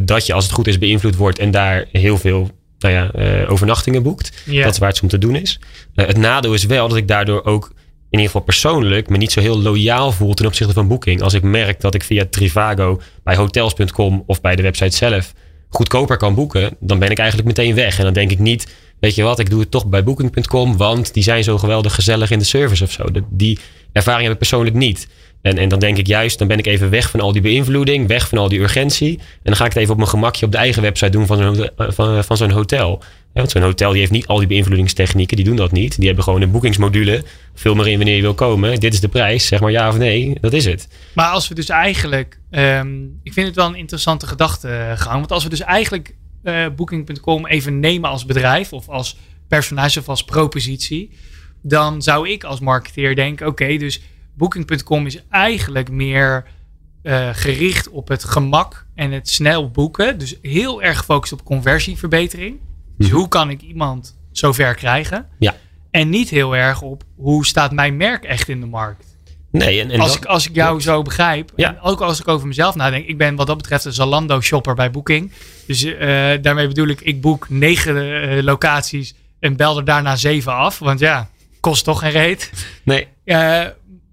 dat 0.00 0.26
je 0.26 0.32
als 0.32 0.44
het 0.44 0.52
goed 0.52 0.66
is 0.66 0.78
beïnvloed 0.78 1.16
wordt 1.16 1.38
en 1.38 1.50
daar 1.50 1.86
heel 1.92 2.18
veel 2.18 2.50
nou 2.78 2.94
ja, 2.94 3.10
overnachtingen 3.46 4.02
boekt. 4.02 4.32
Dat 4.46 4.72
is 4.72 4.78
waar 4.78 4.88
het 4.88 5.02
om 5.02 5.08
te 5.08 5.18
doen 5.18 5.36
is. 5.36 5.60
Het 5.94 6.16
nadeel 6.16 6.54
is 6.54 6.64
wel 6.64 6.88
dat 6.88 6.96
ik 6.96 7.08
daardoor 7.08 7.44
ook 7.44 7.72
in 8.10 8.18
ieder 8.18 8.26
geval 8.26 8.40
persoonlijk 8.40 9.08
me 9.08 9.16
niet 9.16 9.32
zo 9.32 9.40
heel 9.40 9.60
loyaal 9.62 10.12
voel 10.12 10.34
ten 10.34 10.46
opzichte 10.46 10.72
van 10.72 10.88
Booking. 10.88 11.22
Als 11.22 11.34
ik 11.34 11.42
merk 11.42 11.80
dat 11.80 11.94
ik 11.94 12.02
via 12.02 12.24
Trivago 12.30 13.00
bij 13.24 13.36
hotels.com 13.36 14.22
of 14.26 14.40
bij 14.40 14.56
de 14.56 14.62
website 14.62 14.96
zelf 14.96 15.32
goedkoper 15.68 16.16
kan 16.16 16.34
boeken, 16.34 16.76
dan 16.80 16.98
ben 16.98 17.10
ik 17.10 17.18
eigenlijk 17.18 17.48
meteen 17.48 17.74
weg. 17.74 17.98
En 17.98 18.04
dan 18.04 18.12
denk 18.12 18.30
ik 18.30 18.38
niet, 18.38 18.74
weet 19.00 19.14
je 19.14 19.22
wat, 19.22 19.38
ik 19.38 19.50
doe 19.50 19.60
het 19.60 19.70
toch 19.70 19.86
bij 19.86 20.04
booking.com, 20.04 20.76
want 20.76 21.14
die 21.14 21.22
zijn 21.22 21.44
zo 21.44 21.58
geweldig 21.58 21.94
gezellig 21.94 22.30
in 22.30 22.38
de 22.38 22.44
service 22.44 22.84
of 22.84 22.90
zo. 22.90 23.10
De- 23.10 23.22
Die 23.30 23.58
ervaring 23.92 24.22
heb 24.22 24.32
ik 24.32 24.38
persoonlijk 24.38 24.76
niet. 24.76 25.08
En, 25.42 25.58
en 25.58 25.68
dan 25.68 25.78
denk 25.78 25.98
ik 25.98 26.06
juist, 26.06 26.38
dan 26.38 26.48
ben 26.48 26.58
ik 26.58 26.66
even 26.66 26.90
weg 26.90 27.10
van 27.10 27.20
al 27.20 27.32
die 27.32 27.42
beïnvloeding, 27.42 28.06
weg 28.08 28.28
van 28.28 28.38
al 28.38 28.48
die 28.48 28.60
urgentie. 28.60 29.18
En 29.18 29.24
dan 29.42 29.56
ga 29.56 29.64
ik 29.64 29.70
het 29.72 29.78
even 29.78 29.92
op 29.92 29.98
mijn 29.98 30.10
gemakje 30.10 30.46
op 30.46 30.52
de 30.52 30.58
eigen 30.58 30.82
website 30.82 31.10
doen 31.10 31.26
van 31.26 31.36
zo'n, 31.36 31.46
hote- 31.46 31.72
van, 31.92 32.24
van 32.24 32.36
zo'n 32.36 32.50
hotel. 32.50 33.02
Want 33.32 33.50
zo'n 33.50 33.62
hotel 33.62 33.90
die 33.90 34.00
heeft 34.00 34.12
niet 34.12 34.26
al 34.26 34.38
die 34.38 34.46
beïnvloedingstechnieken, 34.46 35.36
die 35.36 35.44
doen 35.44 35.56
dat 35.56 35.72
niet. 35.72 35.96
Die 35.96 36.06
hebben 36.06 36.24
gewoon 36.24 36.42
een 36.42 36.50
boekingsmodule. 36.50 37.24
Vul 37.54 37.74
maar 37.74 37.86
in 37.86 37.96
wanneer 37.96 38.16
je 38.16 38.22
wil 38.22 38.34
komen. 38.34 38.80
Dit 38.80 38.92
is 38.92 39.00
de 39.00 39.08
prijs, 39.08 39.46
zeg 39.46 39.60
maar 39.60 39.70
ja 39.70 39.88
of 39.88 39.98
nee. 39.98 40.36
Dat 40.40 40.52
is 40.52 40.64
het. 40.64 40.88
Maar 41.14 41.30
als 41.30 41.48
we 41.48 41.54
dus 41.54 41.68
eigenlijk, 41.68 42.40
ehm, 42.50 43.04
ik 43.22 43.32
vind 43.32 43.46
het 43.46 43.56
wel 43.56 43.66
een 43.66 43.74
interessante 43.74 44.26
gedachtegang. 44.26 45.18
Want 45.18 45.32
als 45.32 45.42
we 45.42 45.50
dus 45.50 45.60
eigenlijk 45.60 46.16
uh, 46.44 46.66
Booking.com 46.76 47.46
even 47.46 47.80
nemen 47.80 48.10
als 48.10 48.26
bedrijf 48.26 48.72
of 48.72 48.88
als 48.88 49.16
personage 49.48 49.98
of 49.98 50.08
als 50.08 50.24
propositie, 50.24 51.10
dan 51.62 52.02
zou 52.02 52.28
ik 52.28 52.44
als 52.44 52.60
marketeer 52.60 53.14
denken: 53.14 53.46
oké, 53.46 53.76
dus 53.76 54.00
Booking.com 54.34 55.06
is 55.06 55.22
eigenlijk 55.30 55.90
meer 55.90 56.44
uh, 57.02 57.28
gericht 57.32 57.88
op 57.88 58.08
het 58.08 58.24
gemak 58.24 58.86
en 58.94 59.12
het 59.12 59.28
snel 59.28 59.70
boeken. 59.70 60.18
Dus 60.18 60.38
heel 60.42 60.82
erg 60.82 60.98
gefocust 60.98 61.32
op 61.32 61.44
conversieverbetering. 61.44 62.58
Dus 63.00 63.08
Mhm. 63.08 63.16
hoe 63.18 63.28
kan 63.28 63.50
ik 63.50 63.60
iemand 63.62 64.16
zover 64.32 64.74
krijgen? 64.74 65.26
Ja. 65.38 65.56
En 65.90 66.08
niet 66.08 66.28
heel 66.30 66.56
erg 66.56 66.82
op 66.82 67.02
hoe 67.16 67.46
staat 67.46 67.72
mijn 67.72 67.96
merk 67.96 68.24
echt 68.24 68.48
in 68.48 68.60
de 68.60 68.66
markt. 68.66 69.04
Nee, 69.50 69.80
en, 69.80 69.90
en 69.90 70.00
als, 70.00 70.08
dat- 70.12 70.16
ik, 70.22 70.24
als 70.24 70.48
ik 70.48 70.54
jou 70.54 70.80
zo 70.80 71.02
begrijp, 71.02 71.52
Ja. 71.56 71.68
en 71.68 71.80
ook 71.80 72.00
als 72.00 72.20
ik 72.20 72.28
over 72.28 72.46
mezelf 72.46 72.74
nadenk, 72.74 73.06
ik 73.06 73.18
ben 73.18 73.36
wat 73.36 73.46
dat 73.46 73.56
betreft 73.56 73.84
een 73.84 73.92
Zalando-shopper 73.92 74.74
bij 74.74 74.90
Booking. 74.90 75.32
Dus 75.66 75.84
eh, 75.84 75.98
daarmee 76.42 76.66
bedoel 76.68 76.86
ik, 76.88 77.00
ik 77.00 77.20
boek 77.20 77.48
negen 77.48 78.22
eh, 78.30 78.42
locaties 78.42 79.14
en 79.38 79.56
bel 79.56 79.78
er 79.78 79.84
daarna 79.84 80.16
zeven 80.16 80.52
af. 80.54 80.78
Want 80.78 80.98
ja, 81.00 81.30
kost 81.60 81.84
toch 81.84 81.98
geen 81.98 82.10
reet. 82.10 82.50
nee, 82.84 83.06
Eh, 83.24 83.66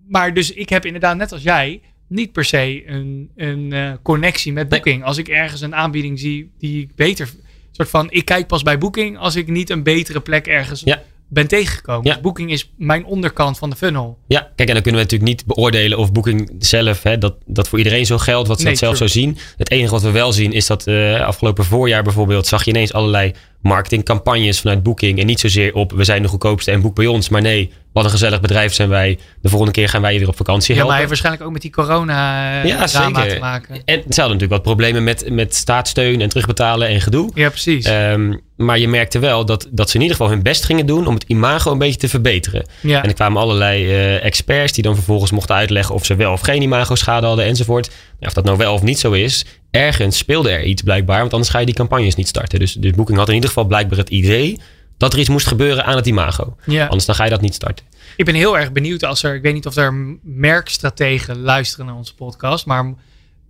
maar 0.10 0.34
dus 0.34 0.52
ik 0.54 0.70
heb 0.70 0.86
inderdaad, 0.86 1.18
net 1.18 1.32
als 1.32 1.42
jij, 1.44 1.82
niet 2.08 2.32
per 2.32 2.46
se 2.46 2.84
een, 2.88 3.30
een 3.36 3.98
connectie 4.02 4.54
met 4.54 4.70
Nee. 4.70 4.80
Booking. 4.82 5.04
Als 5.04 5.18
ik 5.18 5.28
ergens 5.28 5.62
een 5.62 5.76
aanbieding 5.76 6.20
zie 6.20 6.52
die 6.60 6.82
ik 6.82 6.96
beter... 6.96 7.30
soort 7.78 7.90
van, 7.90 8.08
ik 8.12 8.26
kijk 8.26 8.48
pas 8.48 8.64
bij 8.64 8.78
Booking 8.78 9.18
als 9.18 9.36
ik 9.36 9.48
niet 9.48 9.70
een 9.70 9.84
betere 9.84 10.20
plek 10.20 10.48
ergens 10.48 10.82
Ja. 10.86 11.02
ben 11.28 11.48
tegengekomen. 11.48 12.06
Ja. 12.08 12.14
Dus 12.14 12.22
Booking 12.22 12.52
is 12.52 12.72
mijn 12.78 13.06
onderkant 13.06 13.58
van 13.58 13.70
de 13.70 13.76
funnel. 13.76 14.18
Ja, 14.28 14.40
kijk, 14.56 14.68
en 14.70 14.74
dan 14.74 14.84
kunnen 14.84 15.02
we 15.02 15.08
natuurlijk 15.08 15.30
niet 15.38 15.46
beoordelen 15.46 15.98
of 15.98 16.12
Booking 16.12 16.52
zelf, 16.60 17.04
hè, 17.04 17.18
dat, 17.18 17.36
dat 17.46 17.68
voor 17.70 17.78
iedereen 17.78 18.06
zo 18.06 18.18
geldt, 18.18 18.48
wat 18.48 18.58
ze 18.58 18.64
Nee, 18.64 18.72
dat 18.74 18.82
zelf 18.82 18.96
true. 18.96 19.08
zo 19.10 19.20
zien. 19.20 19.38
Het 19.58 19.72
enige 19.72 19.92
wat 19.92 20.02
we 20.02 20.12
wel 20.12 20.32
zien 20.32 20.52
is 20.52 20.68
dat 20.68 20.88
eh, 20.88 21.22
afgelopen 21.22 21.66
voorjaar 21.66 22.04
bijvoorbeeld 22.04 22.48
zag 22.48 22.64
je 22.64 22.70
ineens 22.72 22.94
allerlei 22.94 23.34
marketingcampagnes 23.62 24.60
vanuit 24.60 24.84
Booking. 24.84 25.20
En 25.20 25.26
niet 25.26 25.40
zozeer 25.40 25.74
op 25.74 25.92
we 25.92 26.04
zijn 26.04 26.22
de 26.22 26.28
goedkoopste 26.28 26.72
en 26.72 26.82
boek 26.82 26.96
bij 26.96 27.06
ons. 27.06 27.30
Maar 27.30 27.42
nee, 27.42 27.72
wat 27.94 28.04
een 28.06 28.10
gezellig 28.12 28.42
bedrijf 28.42 28.74
zijn 28.74 28.90
wij. 28.90 29.18
De 29.42 29.50
volgende 29.50 29.74
keer 29.74 29.90
gaan 29.90 30.02
wij 30.02 30.14
je 30.14 30.20
weer 30.20 30.28
op 30.28 30.36
vakantie 30.38 30.76
Ja, 30.76 30.80
helpen. 30.80 30.96
maar 30.96 31.02
hij 31.02 31.08
heeft 31.10 31.22
waarschijnlijk 31.22 31.46
ook 31.46 31.54
met 31.54 31.62
die 31.62 31.72
corona 31.72 32.62
eh, 32.62 32.70
Ja, 32.70 32.88
zeker. 32.88 33.28
te 33.28 33.40
maken. 33.40 33.76
En 33.76 33.96
ze 33.96 34.22
hadden 34.22 34.38
natuurlijk 34.38 34.52
wat 34.52 34.62
problemen 34.62 35.04
met, 35.04 35.30
met 35.30 35.56
staatssteun 35.56 36.22
en 36.22 36.30
terugbetalen 36.30 36.88
en 36.88 37.02
gedoe. 37.02 37.32
Ja, 37.34 37.50
precies. 37.50 37.86
Ehm, 37.86 38.34
maar 38.56 38.80
je 38.80 38.88
merkte 38.88 39.20
wel 39.20 39.46
dat, 39.46 39.68
dat 39.72 39.90
ze 39.90 39.96
in 39.96 40.02
ieder 40.02 40.18
geval 40.18 40.32
hun 40.32 40.44
best 40.44 40.64
gingen 40.66 40.86
doen 40.86 41.08
om 41.08 41.14
het 41.14 41.24
imago 41.28 41.72
een 41.72 41.78
beetje 41.78 42.00
te 42.00 42.10
verbeteren. 42.10 42.66
ja. 42.82 43.02
En 43.02 43.08
er 43.10 43.16
kwamen 43.16 43.42
allerlei 43.42 43.86
eh, 43.90 44.26
experts 44.26 44.72
die 44.74 44.84
dan 44.84 44.96
vervolgens 44.96 45.32
mochten 45.32 45.56
uitleggen 45.56 45.96
of 45.96 46.06
ze 46.06 46.16
wel 46.16 46.32
of 46.32 46.42
geen 46.42 46.62
imago-schade 46.62 47.28
hadden 47.28 47.46
enzovoort. 47.46 47.90
Ja, 48.20 48.28
of 48.28 48.34
dat 48.34 48.44
nou 48.46 48.58
wel 48.58 48.74
of 48.74 48.82
niet 48.82 49.00
zo 49.00 49.12
is, 49.12 49.46
ergens 49.72 50.18
speelde 50.18 50.50
er 50.50 50.64
iets 50.64 50.82
blijkbaar, 50.82 51.20
want 51.20 51.32
anders 51.34 51.52
ga 51.52 51.60
je 51.60 51.66
die 51.66 51.76
campagnes 51.76 52.16
niet 52.16 52.28
starten. 52.28 52.60
Dus, 52.60 52.74
dus 52.74 52.92
Booking 52.92 53.18
had 53.18 53.28
in 53.28 53.34
ieder 53.34 53.50
geval 53.50 53.66
blijkbaar 53.66 53.98
het 53.98 54.10
idee 54.10 54.60
dat 54.98 55.14
er 55.14 55.20
iets 55.20 55.30
moest 55.30 55.48
gebeuren 55.48 55.86
aan 55.86 55.96
het 55.96 56.06
imago. 56.08 56.56
ja. 56.66 56.84
Anders 56.86 57.06
dan 57.06 57.16
ga 57.16 57.24
je 57.24 57.30
dat 57.30 57.42
niet 57.42 57.54
starten. 57.54 57.86
Ik 58.16 58.26
ben 58.26 58.36
heel 58.36 58.58
erg 58.58 58.72
benieuwd 58.72 59.04
als 59.04 59.24
er, 59.24 59.36
ik 59.36 59.42
weet 59.42 59.54
niet 59.54 59.66
of 59.66 59.76
er 59.76 59.94
merkstrategen 60.24 61.40
luisteren 61.40 61.86
naar 61.86 61.96
onze 61.96 62.16
podcast, 62.16 62.66
maar 62.66 62.94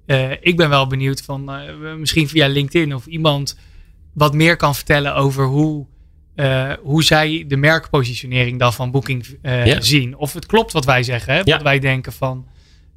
eh, 0.06 0.32
ik 0.42 0.58
ben 0.58 0.70
wel 0.70 0.88
benieuwd 0.88 1.22
van 1.22 1.52
eh, 1.52 1.94
misschien 1.98 2.28
via 2.28 2.48
LinkedIn 2.48 2.96
of 2.96 3.06
iemand 3.06 3.58
wat 4.14 4.34
meer 4.34 4.56
kan 4.56 4.76
vertellen 4.76 5.16
over 5.16 5.46
hoe, 5.46 5.86
eh, 6.36 6.72
hoe 6.82 7.04
zij 7.04 7.46
de 7.48 7.58
merkpositionering 7.58 8.60
dan 8.60 8.74
van 8.74 8.92
Booking 8.92 9.26
Ja. 9.42 9.82
zien. 9.82 10.18
Of 10.18 10.34
het 10.34 10.46
klopt 10.46 10.72
wat 10.74 10.86
wij 10.86 11.04
zeggen, 11.04 11.34
hè? 11.34 11.40
Ja. 11.44 11.54
wat 11.54 11.62
wij 11.62 11.80
denken 11.80 12.14
van 12.14 12.48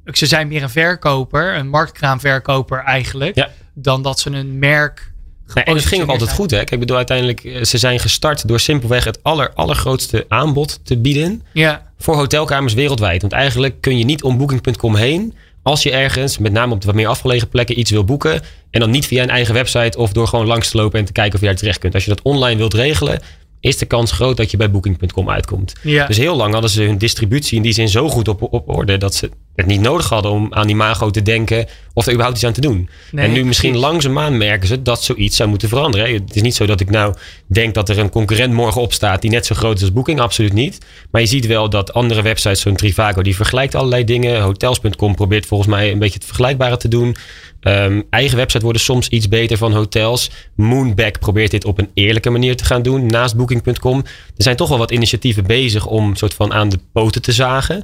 ze 0.05 0.25
zijn 0.25 0.47
meer 0.47 0.63
een 0.63 0.69
verkoper, 0.69 1.55
een 1.55 1.69
marktkraamverkoper 1.69 2.83
eigenlijk, 2.83 3.35
Ja. 3.35 3.49
dan 3.73 4.01
dat 4.01 4.19
ze 4.19 4.29
een 4.29 4.59
merk. 4.59 5.09
Nee, 5.53 5.63
en 5.63 5.75
het 5.75 5.85
ging 5.85 6.01
ook 6.01 6.09
altijd 6.09 6.29
zijn. 6.29 6.41
goed. 6.41 6.51
Hè? 6.51 6.59
Ik 6.59 6.79
bedoel, 6.79 6.97
uiteindelijk, 6.97 7.43
eh, 7.43 7.63
ze 7.63 7.77
zijn 7.77 7.99
gestart 7.99 8.47
door 8.47 8.59
simpelweg 8.59 9.03
het 9.03 9.19
aller, 9.23 9.51
allergrootste 9.53 10.25
aanbod 10.27 10.79
te 10.85 10.97
bieden 10.97 11.41
Ja, 11.53 11.91
voor 11.99 12.15
hotelkamers 12.15 12.73
wereldwijd. 12.73 13.21
Want 13.21 13.33
eigenlijk 13.33 13.81
kun 13.81 13.97
je 13.97 14.05
niet 14.05 14.23
om 14.23 14.37
booking.com 14.37 14.95
heen 14.95 15.35
als 15.63 15.83
je 15.83 15.91
ergens, 15.91 16.37
met 16.37 16.51
name 16.51 16.73
op 16.73 16.79
de 16.81 16.85
wat 16.85 16.95
meer 16.95 17.07
afgelegen 17.07 17.49
plekken, 17.49 17.79
iets 17.79 17.91
wil 17.91 18.03
boeken. 18.03 18.41
En 18.71 18.79
dan 18.79 18.89
niet 18.89 19.05
via 19.05 19.23
een 19.23 19.29
eigen 19.29 19.53
website 19.53 19.97
of 19.97 20.11
door 20.11 20.27
gewoon 20.27 20.45
langs 20.47 20.69
te 20.69 20.77
lopen 20.77 20.99
en 20.99 21.05
te 21.05 21.11
kijken 21.11 21.33
of 21.33 21.39
je 21.39 21.45
daar 21.45 21.55
terecht 21.55 21.79
kunt. 21.79 21.93
Als 21.93 22.03
je 22.03 22.09
dat 22.09 22.21
online 22.21 22.57
wilt 22.57 22.73
regelen, 22.73 23.21
is 23.61 23.77
de 23.77 23.85
kans 23.85 24.11
groot 24.11 24.37
dat 24.37 24.51
je 24.51 24.57
bij 24.57 24.71
booking.com 24.71 25.29
uitkomt. 25.29 25.73
ja. 25.83 26.07
Dus 26.07 26.17
heel 26.17 26.35
lang 26.35 26.53
hadden 26.53 26.71
ze 26.71 26.81
hun 26.81 26.97
distributie 26.97 27.57
in 27.57 27.63
die 27.63 27.73
zin 27.73 27.89
zo 27.89 28.09
goed 28.09 28.27
op, 28.27 28.41
op 28.53 28.69
orde 28.69 28.97
dat 28.97 29.15
ze 29.15 29.29
het 29.55 29.65
niet 29.65 29.81
nodig 29.81 30.09
hadden 30.09 30.31
om 30.31 30.47
aan 30.53 30.67
die 30.67 30.75
mago 30.75 31.09
te 31.09 31.21
denken 31.21 31.65
of 31.93 32.05
er 32.05 32.11
überhaupt 32.11 32.37
iets 32.37 32.47
aan 32.47 32.53
te 32.53 32.61
doen. 32.61 32.89
Nee, 33.11 33.25
en 33.25 33.31
nu 33.31 33.45
misschien 33.45 33.71
precies. 33.71 33.87
langzaamaan 33.87 34.37
merken 34.37 34.67
ze 34.67 34.81
dat 34.81 35.03
zoiets 35.03 35.35
zou 35.35 35.49
moeten 35.49 35.69
veranderen. 35.69 36.13
Het 36.13 36.35
is 36.35 36.41
niet 36.41 36.55
zo 36.55 36.65
dat 36.65 36.79
ik 36.79 36.89
nou 36.89 37.15
denk 37.47 37.73
dat 37.73 37.89
er 37.89 37.99
een 37.99 38.09
concurrent 38.09 38.53
morgen 38.53 38.81
opstaat 38.81 39.21
die 39.21 39.31
net 39.31 39.45
zo 39.45 39.55
groot 39.55 39.75
is 39.75 39.81
als 39.81 39.93
Booking, 39.93 40.19
absoluut 40.19 40.53
niet. 40.53 40.77
Maar 41.11 41.21
je 41.21 41.27
ziet 41.27 41.45
wel 41.47 41.69
dat 41.69 41.93
andere 41.93 42.21
websites, 42.21 42.61
zo'n 42.61 42.75
Trivago, 42.75 43.21
die 43.21 43.35
vergelijkt 43.35 43.75
allerlei 43.75 44.03
dingen. 44.03 44.41
Hotels.com 44.41 45.15
probeert 45.15 45.45
volgens 45.45 45.69
mij 45.69 45.91
een 45.91 45.99
beetje 45.99 46.17
het 46.17 46.25
vergelijkbare 46.25 46.77
te 46.77 46.87
doen. 46.87 47.15
Ehm, 47.61 48.01
eigen 48.09 48.37
website 48.37 48.63
worden 48.63 48.81
soms 48.81 49.07
iets 49.07 49.27
beter 49.27 49.57
van 49.57 49.73
hotels. 49.73 50.29
Moonback 50.55 51.19
probeert 51.19 51.51
dit 51.51 51.65
op 51.65 51.77
een 51.77 51.89
eerlijke 51.93 52.29
manier 52.29 52.55
te 52.55 52.65
gaan 52.65 52.81
doen 52.81 53.05
naast 53.05 53.35
Booking.com. 53.35 53.97
Er 54.37 54.43
zijn 54.43 54.55
toch 54.55 54.69
wel 54.69 54.77
wat 54.77 54.91
initiatieven 54.91 55.43
bezig 55.43 55.85
om 55.85 56.15
soort 56.15 56.33
van 56.33 56.53
aan 56.53 56.69
de 56.69 56.79
poten 56.91 57.21
te 57.21 57.31
zagen. 57.31 57.83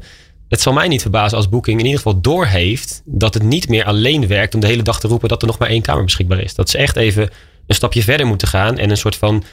Het 0.50 0.62
zal 0.62 0.74
mij 0.74 0.88
niet 0.88 1.02
verbazen 1.02 1.38
als 1.38 1.50
Booking 1.50 1.80
in 1.80 1.86
ieder 1.86 2.02
geval 2.02 2.22
doorheeft 2.22 3.02
dat 3.06 3.34
het 3.34 3.44
niet 3.44 3.70
meer 3.70 3.86
alleen 3.86 4.28
werkt 4.28 4.54
om 4.54 4.60
de 4.60 4.68
hele 4.68 4.84
dag 4.84 5.00
te 5.00 5.08
roepen 5.08 5.30
dat 5.30 5.42
er 5.42 5.48
nog 5.48 5.58
maar 5.58 5.70
één 5.70 5.82
kamer 5.82 6.04
beschikbaar 6.04 6.40
is. 6.40 6.56
Dat 6.56 6.70
ze 6.70 6.78
echt 6.78 6.96
even 6.96 7.30
een 7.68 7.76
stapje 7.76 8.04
verder 8.04 8.28
moeten 8.28 8.48
gaan 8.48 8.78
en 8.78 8.90
een 8.90 8.98
soort 8.98 9.16
van 9.16 9.44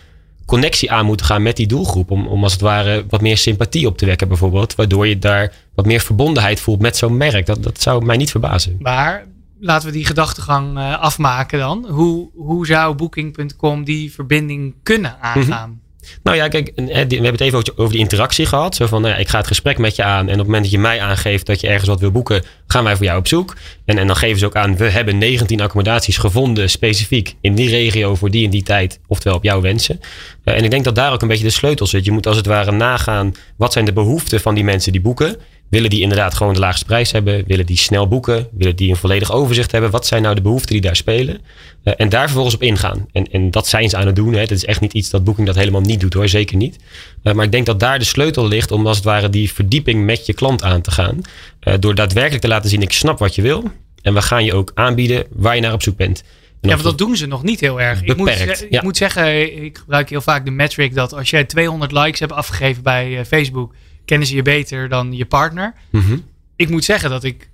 connectie 0.47 0.91
aan 0.91 1.07
moeten 1.07 1.27
gaan 1.27 1.43
met 1.43 1.57
die 1.57 1.67
doelgroep. 1.67 2.11
Om, 2.11 2.27
om 2.27 2.43
als 2.43 2.53
het 2.53 2.61
ware 2.61 3.05
wat 3.09 3.21
meer 3.21 3.39
sympathie 3.39 3.87
op 3.87 3.99
te 3.99 4.07
wekken 4.07 4.29
bijvoorbeeld. 4.29 4.75
Waardoor 4.75 5.07
je 5.07 5.19
daar 5.19 5.53
wat 5.75 5.87
meer 5.87 6.01
verbondenheid 6.01 6.61
voelt 6.61 6.81
met 6.81 6.97
zo'n 6.97 7.17
merk. 7.17 7.47
Dat, 7.47 7.63
dat 7.63 7.83
zou 7.83 8.05
mij 8.05 8.17
niet 8.17 8.31
verbazen. 8.31 8.77
Maar 8.81 9.27
laten 9.65 9.89
we 9.89 9.95
die 9.95 10.07
gedachtegang 10.07 10.79
eh, 10.79 10.99
afmaken 11.01 11.59
dan. 11.59 11.87
Hoe, 11.89 12.31
hoe 12.35 12.67
zou 12.67 12.95
Booking.com 12.95 13.85
die 13.85 14.13
verbinding 14.13 14.75
kunnen 14.83 15.17
aangaan? 15.21 15.83
Nou 16.23 16.37
ja, 16.37 16.49
kijk, 16.49 16.73
we 16.75 16.83
hebben 16.93 17.27
het 17.27 17.41
even 17.41 17.59
over- 17.59 17.73
over 17.77 17.93
die 17.93 18.01
interactie 18.03 18.47
gehad. 18.47 18.75
Zo 18.77 18.87
van, 18.87 19.03
nou 19.03 19.15
ja, 19.15 19.21
ik 19.21 19.29
ga 19.29 19.39
het 19.39 19.47
gesprek 19.47 19.79
met 19.79 19.97
je 19.97 20.03
aan. 20.03 20.19
En 20.27 20.33
op 20.33 20.39
het 20.39 20.47
moment 20.47 20.63
dat 20.63 20.73
je 20.73 20.79
mij 20.79 21.01
aangeeft 21.01 21.47
dat 21.47 21.61
je 21.61 21.67
ergens 21.69 21.89
wat 21.89 22.01
wil 22.01 22.11
boeken, 22.11 22.43
gaan 22.67 22.85
wij 22.85 22.97
voor 22.97 23.05
jou 23.05 23.19
op 23.19 23.27
zoek. 23.29 23.57
En, 23.85 23.99
en 23.99 24.07
dan 24.07 24.17
geven 24.17 24.39
ze 24.39 24.47
ook 24.47 24.55
aan, 24.57 24.77
we 24.77 24.85
hebben 24.91 25.19
19 25.19 25.61
accommodaties 25.61 26.17
gevonden, 26.17 26.71
specifiek 26.71 27.35
in 27.41 27.55
die 27.55 27.69
regio 27.69 28.15
voor 28.15 28.31
die 28.31 28.45
en 28.45 28.51
die 28.51 28.63
tijd. 28.63 29.01
Oftewel 29.07 29.37
op 29.37 29.45
jouw 29.45 29.61
wensen. 29.61 30.01
Eh, 30.45 30.57
en 30.57 30.65
ik 30.65 30.71
denk 30.71 30.85
dat 30.85 30.95
daar 30.95 31.13
ook 31.13 31.23
een 31.23 31.29
beetje 31.29 31.45
de 31.45 31.51
sleutel 31.51 31.87
zit. 31.87 32.05
Je 32.05 32.13
moet 32.13 32.27
als 32.27 32.37
het 32.37 32.47
ware 32.47 32.73
nagaan, 32.73 33.33
wat 33.57 33.73
zijn 33.73 33.85
de 33.85 33.93
behoeften 33.93 34.41
van 34.41 34.55
die 34.55 34.65
mensen 34.65 34.93
die 34.93 35.01
boeken? 35.01 35.37
Willen 35.75 35.91
die 35.91 36.01
inderdaad 36.01 36.35
gewoon 36.35 36.53
de 36.53 36.59
laagste 36.59 36.85
prijs 36.85 37.13
hebben? 37.13 37.45
Willen 37.47 37.67
die 37.67 37.77
snel 37.77 38.09
boeken? 38.09 38.49
Willen 38.53 38.77
die 38.77 38.91
een 38.91 38.97
volledig 38.97 39.33
overzicht 39.33 39.73
hebben? 39.73 39.91
Wat 39.91 40.07
zijn 40.07 40.23
nou 40.23 40.35
de 40.35 40.41
behoeften 40.41 40.73
die 40.73 40.81
daar 40.81 40.97
spelen? 40.97 41.41
Eh, 41.83 41.93
en 41.97 42.09
daar 42.09 42.25
vervolgens 42.25 42.55
op 42.55 42.63
ingaan. 42.63 43.07
En, 43.13 43.33
en 43.33 43.51
dat 43.51 43.67
zijn 43.67 43.89
ze 43.89 43.97
aan 43.97 44.07
het 44.07 44.17
doen. 44.17 44.33
Hè. 44.33 44.41
Het 44.41 44.51
is 44.51 44.65
echt 44.65 44.81
niet 44.81 44.93
iets 44.93 45.11
dat 45.11 45.25
Booking 45.25 45.47
dat 45.47 45.57
helemaal 45.57 45.81
niet 45.81 46.01
doet 46.01 46.15
hoor. 46.15 46.29
Zeker 46.29 46.57
niet. 46.57 46.77
Eh, 47.23 47.33
maar 47.33 47.45
ik 47.45 47.53
denk 47.53 47.67
dat 47.67 47.81
daar 47.81 47.99
de 47.99 48.05
sleutel 48.05 48.49
ligt 48.49 48.71
om 48.71 48.87
als 48.87 48.97
het 48.97 49.05
ware 49.05 49.31
die 49.31 49.53
verdieping 49.53 50.05
met 50.05 50.27
je 50.27 50.33
klant 50.33 50.63
aan 50.63 50.81
te 50.81 50.91
gaan. 50.91 51.21
Eh, 51.61 51.75
door 51.81 51.95
daadwerkelijk 51.95 52.43
te 52.43 52.49
laten 52.49 52.71
zien, 52.71 52.83
ik 52.83 52.93
snap 52.93 53.19
wat 53.19 53.35
je 53.35 53.43
wil. 53.43 53.71
En 54.03 54.15
we 54.15 54.23
gaan 54.23 54.45
je 54.45 54.55
ook 54.55 54.71
aanbieden 54.75 55.27
waar 55.33 55.55
je 55.55 55.61
naar 55.61 55.73
op 55.73 55.83
zoek 55.83 55.97
bent. 55.97 56.23
En 56.61 56.69
Ja, 56.69 56.75
want 56.75 56.83
dat 56.83 56.99
doen 56.99 57.17
ze 57.17 57.27
nog 57.27 57.43
niet 57.43 57.61
heel 57.61 57.81
erg. 57.81 58.03
Ik 58.03 58.17
moet, 58.17 58.27
Beperkt, 58.27 58.63
ik 58.63 58.71
ja. 58.71 58.83
moet 58.83 58.97
zeggen, 58.97 59.63
ik 59.65 59.79
gebruik 59.79 60.11
heel 60.11 60.21
vaak 60.21 60.45
de 60.45 60.51
metric 60.51 60.95
dat 60.95 61.15
als 61.15 61.31
jij 61.31 61.45
200 61.45 61.93
likes 61.93 62.21
hebt 62.21 62.33
afgegeven 62.33 62.83
bij 62.83 63.25
Facebook, 63.25 63.75
kennen 64.05 64.29
ze 64.29 64.35
je 64.35 64.43
beter 64.43 64.89
dan 64.89 65.13
je 65.13 65.27
partner. 65.27 65.75
Mhm. 65.91 66.17
Ik 66.57 66.69
moet 66.69 66.85
zeggen 66.85 67.11
dat 67.11 67.25
ik 67.25 67.51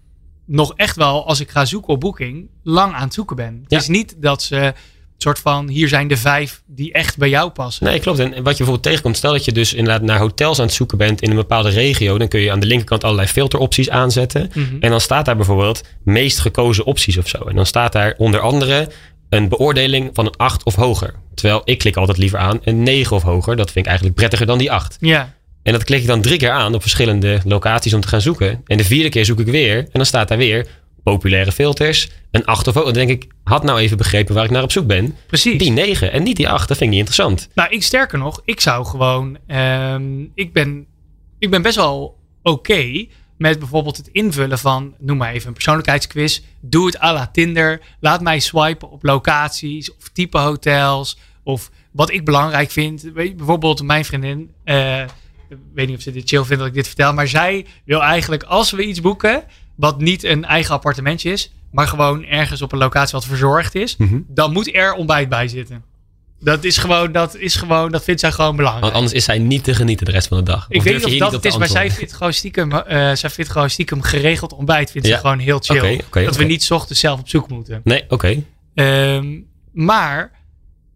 nog 0.47 0.73
echt 0.77 0.97
wel, 0.97 1.27
als 1.27 1.41
ik 1.41 1.51
ga 1.51 1.65
zoeken 1.65 1.93
op 1.93 2.01
Booking, 2.01 2.49
lang 2.63 2.95
aan 2.95 3.05
het 3.05 3.15
zoeken 3.15 3.37
ben. 3.37 3.55
Ja. 3.55 3.77
Het 3.77 3.83
is 3.83 3.89
niet 3.89 4.15
dat 4.19 4.43
ze 4.43 4.75
soort 5.23 5.39
van, 5.39 5.69
hier 5.69 5.89
zijn 5.89 6.09
de 6.09 6.17
vijf 6.17 6.63
die 6.67 6.93
echt 6.93 7.17
bij 7.17 7.29
jou 7.29 7.51
passen. 7.51 7.85
Nee, 7.87 8.01
klopt. 8.01 8.19
En 8.19 8.29
wat 8.29 8.37
je 8.37 8.43
bijvoorbeeld 8.43 8.83
tegenkomt, 8.83 9.17
stel 9.17 9.33
dat 9.33 9.45
je 9.45 9.53
dus 9.53 9.75
inderdaad 9.75 10.03
naar 10.03 10.19
hotels 10.19 10.59
aan 10.59 10.65
het 10.65 10.75
zoeken 10.75 10.99
bent 10.99 11.23
in 11.23 11.31
een 11.31 11.37
bepaalde 11.37 11.69
regio, 11.69 12.19
dan 12.19 12.29
kun 12.29 12.41
je 12.41 12.53
aan 12.53 12.61
de 12.61 12.67
linkerkant 12.67 13.05
allerlei 13.05 13.29
filteropties 13.29 13.91
aanzetten. 13.91 14.51
Mhm. 14.55 14.77
En 14.81 14.91
dan 14.91 15.01
staat 15.01 15.25
daar 15.25 15.37
bijvoorbeeld 15.37 15.85
meest 16.05 16.39
gekozen 16.39 16.85
opties 16.85 17.19
of 17.19 17.29
zo. 17.29 17.39
En 17.39 17.57
dan 17.57 17.67
staat 17.67 17.93
daar 17.93 18.15
onder 18.19 18.41
andere 18.41 18.91
een 19.29 19.49
beoordeling 19.49 20.11
van 20.13 20.27
een 20.27 20.37
8 20.37 20.63
of 20.63 20.75
hoger. 20.75 21.15
Terwijl 21.35 21.63
ik 21.65 21.79
klik 21.79 21.97
altijd 21.97 22.19
liever 22.19 22.39
aan 22.39 22.61
een 22.65 22.83
9 22.83 23.17
of 23.17 23.23
hoger. 23.23 23.57
Dat 23.57 23.71
vind 23.71 23.79
ik 23.79 23.87
eigenlijk 23.87 24.17
prettiger 24.17 24.47
dan 24.47 24.59
die 24.59 24.73
8. 24.73 24.97
Ja, 25.01 25.35
En 25.63 25.73
dat 25.73 25.85
klik 25.85 26.01
ik 26.01 26.07
dan 26.07 26.21
drie 26.21 26.39
keer 26.39 26.51
aan 26.51 26.75
op 26.75 26.81
verschillende 26.81 27.41
locaties 27.45 27.95
om 27.95 28.01
te 28.01 28.09
gaan 28.09 28.21
zoeken. 28.21 28.61
En 28.67 28.77
de 28.77 28.85
vierde 28.85 29.09
keer 29.09 29.25
zoek 29.25 29.41
ik 29.41 29.47
weer. 29.47 29.79
En 29.79 29.89
dan 29.93 30.07
staat 30.07 30.29
daar 30.29 30.39
weer 30.39 30.67
populaire 31.03 31.53
filters, 31.53 32.09
een 32.31 32.45
8 32.45 32.67
of 32.67 32.75
Dan 32.75 32.93
denk 32.93 33.11
ik, 33.11 33.27
had 33.45 33.63
nou 33.63 33.79
even 33.79 33.97
begrepen 33.97 34.35
waar 34.35 34.45
ik 34.45 34.51
naar 34.51 34.63
op 34.63 34.73
zoek 34.73 34.87
ben. 34.87 35.17
Precies. 35.27 35.59
Die 35.59 35.71
9 35.71 36.13
en 36.13 36.23
niet 36.23 36.37
die 36.37 36.49
8, 36.49 36.69
dat 36.69 36.77
vind 36.77 36.91
ik 36.93 36.99
niet 36.99 37.09
interessant. 37.09 37.49
Nou, 37.55 37.71
ik 37.71 37.83
sterker 37.83 38.19
nog, 38.19 38.41
ik 38.45 38.61
zou 38.61 38.87
gewoon. 38.87 39.39
ehm, 39.47 40.23
ik, 40.35 40.53
ben, 40.53 40.87
ik 41.39 41.51
ben 41.51 41.63
best 41.63 41.77
wel 41.77 42.19
oké 42.43 43.07
met 43.39 43.59
bijvoorbeeld 43.59 43.97
het 43.97 44.09
invullen 44.13 44.59
van, 44.59 44.95
noem 44.99 45.17
maar 45.17 45.33
even 45.33 45.49
een 45.49 45.55
persoonlijkheidsquiz. 45.55 46.41
Doe 46.61 46.87
het 46.87 47.03
à 47.03 47.13
la 47.13 47.27
Tinder. 47.27 47.81
Laat 48.01 48.21
mij 48.21 48.39
swipen 48.39 48.91
op 48.91 49.03
locaties 49.03 49.97
of 49.97 50.09
type 50.13 50.39
hotels. 50.39 51.19
Of 51.43 51.71
wat 51.93 52.11
ik 52.13 52.25
belangrijk 52.25 52.71
vind. 52.71 53.03
Weet 53.15 53.29
je, 53.29 53.35
bijvoorbeeld 53.35 53.83
mijn 53.83 54.05
vriendin. 54.05 54.51
eh, 54.65 55.01
ik 55.03 55.09
weet 55.75 55.87
niet 55.89 55.97
of 55.97 56.03
ze 56.03 56.13
dit 56.13 56.29
chill 56.29 56.45
vindt 56.45 56.59
dat 56.59 56.67
ik 56.69 56.75
dit 56.75 56.87
vertel. 56.87 57.13
Maar 57.15 57.29
zij 57.29 57.67
wil 57.85 58.03
eigenlijk, 58.03 58.43
als 58.43 58.71
we 58.71 58.85
iets 58.87 59.01
boeken. 59.01 59.43
wat 59.77 60.01
niet 60.01 60.25
een 60.25 60.45
eigen 60.45 60.75
appartementje 60.75 61.31
is. 61.31 61.53
maar 61.73 61.89
gewoon 61.89 62.25
ergens 62.25 62.63
op 62.63 62.73
een 62.73 62.79
locatie 62.79 63.13
wat 63.13 63.25
verzorgd 63.25 63.75
is. 63.75 63.97
Mhm. 63.97 64.19
dan 64.29 64.53
moet 64.53 64.75
er 64.75 64.93
ontbijt 64.93 65.29
bij 65.29 65.49
zitten. 65.49 65.85
Dat 66.43 66.65
is 66.65 66.77
gewoon, 66.77 67.13
dat 67.13 67.37
is 67.37 67.55
gewoon, 67.57 67.91
dat 67.91 68.05
vindt 68.05 68.21
zij 68.21 68.33
gewoon 68.33 68.57
belangrijk. 68.57 68.85
Want 68.85 68.97
anders 68.97 69.15
is 69.15 69.25
zij 69.25 69.39
niet 69.39 69.65
te 69.65 69.75
genieten 69.75 70.07
de 70.07 70.13
rest 70.13 70.29
van 70.29 70.37
de 70.37 70.43
dag. 70.43 70.67
ik 70.69 70.77
Of 70.77 70.85
weet 70.85 70.95
niet 70.95 71.05
of 71.05 71.13
dat 71.19 71.33
het 71.33 71.45
is, 71.45 71.57
maar 71.57 71.69
zij 71.69 71.91
vindt 71.91 72.13
gewoon 72.13 72.33
stiekem, 72.33 72.73
eh, 72.73 73.13
zij 73.15 73.31
vindt 73.31 73.51
gewoon 73.51 73.71
stiekem 73.71 74.03
geregeld 74.03 74.53
ontbijt. 74.53 74.91
Vindt 74.91 75.07
Ja. 75.09 75.15
ze 75.15 75.21
gewoon 75.21 75.39
heel 75.39 75.59
chill. 75.59 76.01
Dat 76.25 76.37
we 76.37 76.45
niet 76.45 76.71
ochtends 76.71 77.01
zelf 77.01 77.21
op 77.21 77.29
zoek 77.29 77.49
moeten. 77.49 77.81
Nee, 77.85 78.05
oké. 78.09 78.43
Ehm, 78.75 79.39
maar 79.73 80.33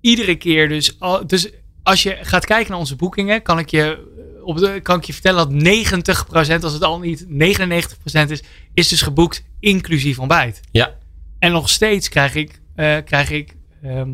iedere 0.01 0.35
keer 0.37 0.69
dus, 0.69 0.97
al- 1.01 1.27
dus 1.27 1.49
als 1.83 2.03
je 2.03 2.19
gaat 2.23 2.45
kijken 2.45 2.71
naar 2.71 2.81
onze 2.81 2.97
boekingen, 2.97 3.43
kan 3.43 3.59
ik 3.59 3.71
je, 3.71 4.13
op 4.45 4.59
de, 4.59 4.81
kan 4.83 4.99
ik 4.99 5.05
je 5.05 5.13
vertellen 5.13 5.63
dat 5.65 6.59
90%, 6.61 6.63
als 6.65 6.73
het 6.73 6.83
al 6.83 6.99
niet 6.99 7.27
99% 7.29 8.31
is, 8.31 8.43
is 8.75 8.89
dus 8.89 9.03
geboekt 9.03 9.45
inclusief 9.61 10.19
ontbijt. 10.19 10.61
Ja. 10.71 10.95
En 11.39 11.53
nog 11.53 11.69
steeds 11.71 12.09
krijg 12.09 12.35
ik, 12.35 12.61
eh, 12.75 12.97
krijg 13.05 13.31
ik 13.31 13.57
ehm, 13.83 14.09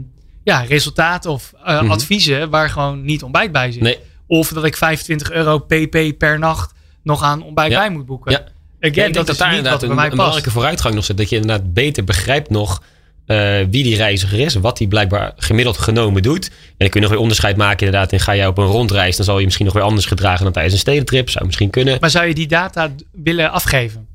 ja, 0.45 0.61
resultaten 0.61 1.31
of 1.31 1.53
eh, 1.65 1.81
Mhm. 1.83 1.91
adviezen 1.91 2.51
waar 2.51 2.71
gewoon 2.71 3.05
niet 3.05 3.23
ontbijt 3.23 3.53
bij 3.53 3.73
zit. 3.73 3.83
Nee. 3.83 3.99
Of 4.27 4.49
dat 4.49 4.65
ik 4.65 4.77
25 4.77 5.31
euro 5.31 5.59
pp 5.59 6.19
per 6.19 6.39
nacht 6.39 6.73
nog 7.03 7.23
aan 7.23 7.43
ontbijt 7.43 7.71
Ja. 7.73 7.79
bij 7.79 7.91
moet 7.91 8.07
boeken. 8.07 8.31
Ja. 8.33 8.39
Again, 8.39 8.53
Ja, 8.81 8.87
ik 8.89 8.95
denk 8.95 9.15
dat, 9.15 9.27
dat, 9.27 9.35
is 9.35 9.41
daar 9.41 9.49
niet 9.49 9.57
inderdaad 9.57 9.81
wat 9.81 9.91
een, 9.91 9.97
bij 9.97 10.05
een 10.05 10.11
mij 10.11 10.17
past. 10.17 10.17
belangrijke 10.29 10.51
vooruitgang 10.51 10.95
nog 10.95 11.05
zit. 11.05 11.17
Dat 11.17 11.29
je 11.29 11.37
inderdaad 11.37 11.73
beter 11.73 12.05
begrijpt 12.05 12.51
nog 12.51 12.83
eh, 13.31 13.67
wie 13.71 13.83
die 13.83 13.97
reiziger 13.97 14.41
is. 14.41 14.55
Wat 14.55 14.79
hij 14.79 14.87
blijkbaar 14.87 15.33
gemiddeld 15.37 15.79
genomen 15.79 16.23
doet. 16.23 16.47
En 16.49 16.75
dan 16.77 16.89
kun 16.89 17.01
je 17.01 17.01
nog 17.01 17.11
weer 17.11 17.21
onderscheid 17.21 17.57
maken 17.57 17.87
inderdaad. 17.87 18.13
En 18.13 18.21
ga 18.21 18.37
jij 18.37 18.47
op 18.47 18.59
een 18.59 18.65
rondreis, 18.67 19.17
dan 19.17 19.25
zal 19.25 19.39
je 19.39 19.45
misschien 19.45 19.67
nog 19.67 19.75
weer 19.75 19.83
anders 19.83 20.07
gedragen 20.07 20.45
dan 20.45 20.53
tijdens 20.53 20.75
een 20.75 20.81
stedentrip. 20.81 21.31
Zou 21.31 21.47
misschien 21.47 21.71
kunnen. 21.71 21.97
Maar 22.01 22.11
zou 22.11 22.27
je 22.27 22.35
die 22.35 22.47
data 22.47 22.91
willen 23.13 23.51
afgeven? 23.51 24.07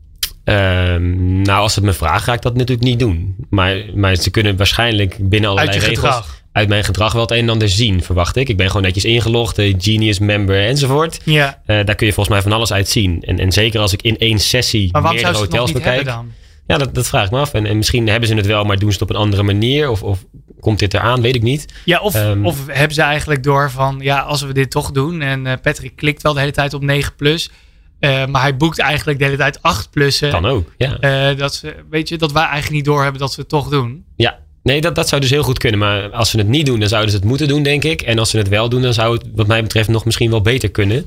Ehm, 0.43 1.41
nou, 1.41 1.61
als 1.61 1.75
het 1.75 1.83
me 1.83 1.93
vragen, 1.93 2.21
ga 2.21 2.33
ik 2.33 2.41
dat 2.41 2.53
natuurlijk 2.53 2.87
niet 2.87 2.99
doen. 2.99 3.35
Maar, 3.49 3.77
maar 3.93 4.15
ze 4.15 4.29
kunnen 4.29 4.57
waarschijnlijk 4.57 5.17
binnen 5.29 5.49
allerlei 5.49 5.79
regels... 5.79 5.95
gedrag. 5.95 6.43
Uit 6.51 6.67
mijn 6.67 6.83
gedrag 6.83 7.13
wel 7.13 7.21
het 7.21 7.31
een 7.31 7.37
en 7.37 7.49
ander 7.49 7.69
zien, 7.69 8.03
verwacht 8.03 8.35
ik. 8.35 8.49
Ik 8.49 8.57
ben 8.57 8.67
gewoon 8.67 8.81
netjes 8.81 9.05
ingelogd, 9.05 9.57
eh, 9.57 9.75
Genius 9.77 10.19
member 10.19 10.65
enzovoort. 10.65 11.19
Ja. 11.23 11.61
Eh, 11.65 11.85
daar 11.85 11.95
kun 11.95 12.07
je 12.07 12.13
volgens 12.13 12.35
mij 12.35 12.43
van 12.43 12.51
alles 12.51 12.73
uit 12.73 12.89
zien. 12.89 13.21
En, 13.21 13.39
en 13.39 13.51
zeker 13.51 13.79
als 13.79 13.93
ik 13.93 14.01
in 14.01 14.17
één 14.17 14.39
sessie 14.39 14.97
meerdere 15.01 15.37
hotels 15.37 15.73
niet 15.73 15.77
bekijk. 15.77 15.95
hebben 15.95 16.13
dan? 16.13 16.31
Ja, 16.67 16.77
dat, 16.77 16.95
dat 16.95 17.07
vraag 17.07 17.25
ik 17.25 17.31
me 17.31 17.39
af. 17.39 17.53
En, 17.53 17.65
en 17.65 17.77
misschien 17.77 18.07
hebben 18.07 18.29
ze 18.29 18.35
het 18.35 18.45
wel, 18.45 18.63
maar 18.63 18.79
doen 18.79 18.91
ze 18.91 18.99
het 18.99 19.09
op 19.09 19.15
een 19.15 19.21
andere 19.21 19.43
manier. 19.43 19.89
Of, 19.89 20.03
of 20.03 20.25
komt 20.59 20.79
dit 20.79 20.93
eraan, 20.93 21.21
weet 21.21 21.35
ik 21.35 21.41
niet. 21.41 21.73
Ja, 21.85 21.99
of, 21.99 22.15
Ehm. 22.15 22.45
of 22.45 22.57
hebben 22.67 22.93
ze 22.95 23.01
eigenlijk 23.01 23.43
door 23.43 23.71
van, 23.71 23.97
ja, 24.01 24.19
als 24.19 24.41
we 24.41 24.53
dit 24.53 24.71
toch 24.71 24.91
doen. 24.91 25.21
En 25.21 25.47
eh, 25.47 25.53
Patrick 25.61 25.95
klikt 25.95 26.21
wel 26.21 26.33
de 26.33 26.39
hele 26.39 26.51
tijd 26.51 26.73
op 26.73 26.81
9 26.83 27.15
plus. 27.15 27.49
eh, 27.99 28.25
maar 28.25 28.41
hij 28.41 28.57
boekt 28.57 28.79
eigenlijk 28.79 29.19
de 29.19 29.25
hele 29.25 29.37
tijd 29.37 29.61
8 29.61 29.89
plussen. 29.91 30.29
Kan 30.29 30.45
ook, 30.45 30.71
ja. 30.77 30.97
Eh, 30.99 31.37
dat, 31.37 31.55
ze, 31.55 31.75
weet 31.89 32.09
je, 32.09 32.17
dat 32.17 32.31
wij 32.31 32.43
eigenlijk 32.43 32.71
niet 32.73 32.85
doorhebben 32.85 33.19
dat 33.21 33.35
we 33.35 33.41
het 33.41 33.49
toch 33.49 33.69
doen. 33.69 34.03
Ja, 34.15 34.39
nee, 34.63 34.81
dat, 34.81 34.95
dat 34.95 35.07
zou 35.09 35.21
dus 35.21 35.29
heel 35.29 35.43
goed 35.43 35.57
kunnen. 35.57 35.79
Maar 35.79 36.09
als 36.09 36.29
ze 36.29 36.37
het 36.37 36.47
niet 36.47 36.65
doen, 36.65 36.79
dan 36.79 36.89
zouden 36.89 37.11
ze 37.11 37.17
het 37.17 37.25
moeten 37.25 37.47
doen, 37.47 37.63
denk 37.63 37.83
ik. 37.83 38.01
En 38.01 38.19
als 38.19 38.29
ze 38.29 38.37
het 38.37 38.49
wel 38.49 38.69
doen, 38.69 38.81
dan 38.81 38.93
zou 38.93 39.13
het 39.17 39.25
wat 39.35 39.47
mij 39.47 39.61
betreft 39.61 39.89
nog 39.89 40.05
misschien 40.05 40.29
wel 40.29 40.41
beter 40.41 40.71
kunnen. 40.71 41.05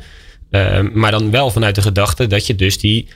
Ehm, 0.51 0.89
maar 0.93 1.11
dan 1.11 1.31
wel 1.31 1.51
vanuit 1.51 1.75
de 1.75 1.83
gedachte 1.83 2.27
dat 2.27 2.47
je 2.47 2.55
dus 2.55 2.79
die 2.79 3.09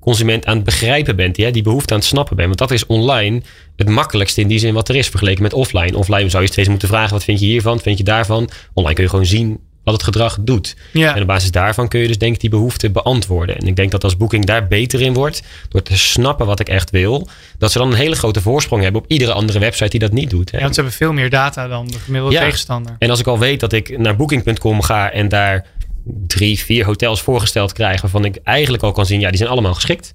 consument 0.00 0.46
aan 0.46 0.54
het 0.56 0.64
begrijpen 0.64 1.16
bent. 1.16 1.34
Die, 1.34 1.44
hè, 1.44 1.50
die 1.50 1.62
behoefte 1.62 1.92
aan 1.92 1.98
het 1.98 2.08
snappen 2.08 2.36
bent. 2.36 2.48
Want 2.48 2.58
dat 2.58 2.70
is 2.70 2.86
online 2.86 3.42
het 3.76 3.88
makkelijkste 3.88 4.40
in 4.40 4.48
die 4.48 4.58
zin 4.58 4.74
wat 4.74 4.88
er 4.88 4.96
is 4.96 5.08
vergeleken 5.08 5.42
met 5.42 5.52
offline. 5.52 5.96
Offline 5.96 6.28
zou 6.28 6.42
je 6.42 6.48
steeds 6.48 6.68
moeten 6.68 6.88
vragen, 6.88 7.12
wat 7.12 7.24
vind 7.24 7.40
je 7.40 7.46
hiervan, 7.46 7.72
wat 7.72 7.82
vind 7.82 7.98
je 7.98 8.04
daarvan? 8.04 8.50
Online 8.72 8.94
kun 8.94 9.04
je 9.04 9.10
gewoon 9.10 9.26
zien 9.26 9.58
wat 9.84 9.94
het 9.94 10.02
gedrag 10.02 10.38
doet. 10.40 10.76
Ja. 10.92 11.14
En 11.14 11.20
op 11.20 11.26
basis 11.26 11.50
daarvan 11.50 11.88
kun 11.88 12.00
je 12.00 12.06
dus 12.06 12.18
denk 12.18 12.34
ik 12.34 12.40
die 12.40 12.50
behoefte 12.50 12.90
beantwoorden. 12.90 13.56
En 13.58 13.66
ik 13.66 13.76
denk 13.76 13.90
dat 13.90 14.04
als 14.04 14.16
Booking 14.16 14.44
daar 14.44 14.66
beter 14.68 15.00
in 15.00 15.12
wordt, 15.14 15.42
door 15.68 15.82
te 15.82 15.98
snappen 15.98 16.46
wat 16.46 16.60
ik 16.60 16.68
echt 16.68 16.90
wil, 16.90 17.28
dat 17.58 17.72
ze 17.72 17.78
dan 17.78 17.88
een 17.90 17.96
hele 17.96 18.14
grote 18.16 18.40
voorsprong 18.40 18.82
hebben 18.82 19.00
op 19.02 19.10
iedere 19.10 19.32
andere 19.32 19.58
website 19.58 19.90
die 19.90 20.00
dat 20.00 20.12
niet 20.12 20.30
doet. 20.30 20.50
Hè. 20.50 20.56
Ja, 20.56 20.62
want 20.62 20.74
ze 20.74 20.80
hebben 20.80 20.98
veel 20.98 21.12
meer 21.12 21.30
data 21.30 21.68
dan 21.68 21.86
de 21.86 21.98
gemiddelde 21.98 22.34
Ja. 22.34 22.40
tegenstander. 22.44 22.96
En 22.98 23.10
als 23.10 23.20
ik 23.20 23.26
al 23.26 23.38
weet 23.38 23.60
dat 23.60 23.72
ik 23.72 23.98
naar 23.98 24.16
booking.com 24.16 24.82
ga 24.82 25.10
en 25.12 25.28
daar 25.28 25.66
drie, 26.04 26.58
vier 26.58 26.84
hotels 26.84 27.22
voorgesteld 27.22 27.72
krijg, 27.72 28.00
waarvan 28.00 28.24
ik 28.24 28.36
eigenlijk 28.44 28.82
al 28.82 28.92
kan 28.92 29.06
zien, 29.06 29.20
ja, 29.20 29.28
die 29.28 29.38
zijn 29.38 29.50
allemaal 29.50 29.74
geschikt. 29.74 30.14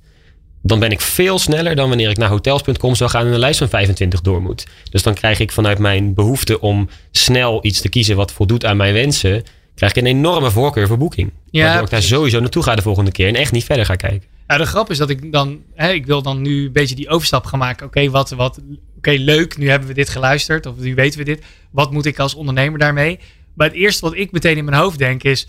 Dan 0.62 0.80
ben 0.80 0.92
ik 0.92 1.02
veel 1.02 1.40
sneller 1.40 1.76
dan 1.76 1.88
wanneer 1.88 2.10
ik 2.10 2.18
naar 2.18 2.30
hotels.com 2.30 2.96
zou 2.96 3.10
gaan 3.10 3.26
en 3.26 3.34
een 3.34 3.40
lijst 3.40 3.58
van 3.58 3.70
25 3.70 4.22
door 4.22 4.42
moet. 4.42 4.66
Dus 4.90 5.04
dan 5.04 5.14
krijg 5.14 5.40
ik 5.40 5.52
vanuit 5.52 5.80
mijn 5.80 6.14
behoefte 6.14 6.60
om 6.60 6.90
snel 7.12 7.66
iets 7.66 7.82
te 7.82 7.90
kiezen 7.90 8.16
wat 8.16 8.32
voldoet 8.32 8.66
aan 8.66 8.78
mijn 8.78 8.94
wensen, 8.94 9.44
krijg 9.76 9.92
ik 9.92 10.02
een 10.02 10.10
enorme 10.10 10.52
voorkeur 10.52 10.88
voor 10.88 10.98
boeking. 10.98 11.32
Ja, 11.50 11.64
waardoor 11.64 11.84
ik 11.84 11.90
daar 11.90 12.00
precies. 12.00 12.16
sowieso 12.16 12.40
naartoe 12.40 12.64
ga 12.64 12.76
de 12.76 12.82
volgende 12.82 13.12
keer 13.12 13.28
en 13.28 13.36
echt 13.36 13.52
niet 13.52 13.64
verder 13.64 13.86
ga 13.86 13.96
kijken. 13.96 14.28
Ja, 14.48 14.58
de 14.58 14.66
grap 14.66 14.90
is 14.90 14.98
dat 14.98 15.10
ik 15.10 15.32
dan, 15.32 15.62
hè, 15.74 15.92
ik 15.92 16.06
wil 16.06 16.22
dan 16.22 16.42
nu 16.42 16.66
een 16.66 16.72
beetje 16.72 16.96
die 16.96 17.10
overstap 17.10 17.46
gaan 17.46 17.60
maken. 17.60 17.86
Oké, 17.86 18.10
wat, 18.10 18.30
wat, 18.30 18.60
oké, 18.98 19.12
leuk, 19.12 19.58
nu 19.58 19.70
hebben 19.70 19.88
we 19.88 19.94
dit 19.94 20.10
geluisterd, 20.10 20.66
of 20.66 20.78
nu 20.78 20.96
weten 20.96 21.20
we 21.20 21.26
dit. 21.26 21.44
Wat 21.72 21.92
moet 21.92 22.06
ik 22.06 22.20
als 22.20 22.36
ondernemer 22.36 22.80
daarmee? 22.80 23.20
Maar 23.54 23.68
het 23.68 23.76
eerste 23.76 24.06
wat 24.06 24.16
ik 24.16 24.32
meteen 24.32 24.58
in 24.58 24.66
mijn 24.66 24.78
hoofd 24.78 24.98
denk 24.98 25.24
is, 25.24 25.48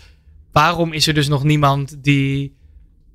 waarom 0.57 0.93
is 0.93 1.07
er 1.07 1.13
dus 1.13 1.27
nog 1.27 1.43
niemand 1.43 1.95
die, 2.01 2.55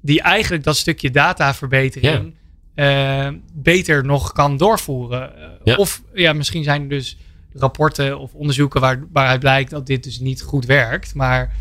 die 0.00 0.20
eigenlijk 0.20 0.64
dat 0.64 0.76
stukje 0.76 1.11
dataverbetering 1.11 2.35
eh, 2.74 3.28
beter 3.52 4.05
nog 4.05 4.33
kan 4.33 4.57
doorvoeren? 4.57 5.37
Eh, 5.37 5.48
Ja. 5.64 5.76
Of 5.76 6.02
ja, 6.14 6.33
misschien 6.33 6.64
zijn 6.64 6.83
er 6.83 6.88
dus 6.88 7.16
rapporten 7.55 8.18
of 8.18 8.35
onderzoeken 8.35 8.81
waar, 8.81 9.05
waaruit 9.12 9.40
blijkt 9.40 9.70
dat 9.70 9.87
dit 9.87 10.05
dus 10.05 10.18
niet 10.18 10.42
goed 10.42 10.66
werkt. 10.66 11.14
Maar, 11.14 11.57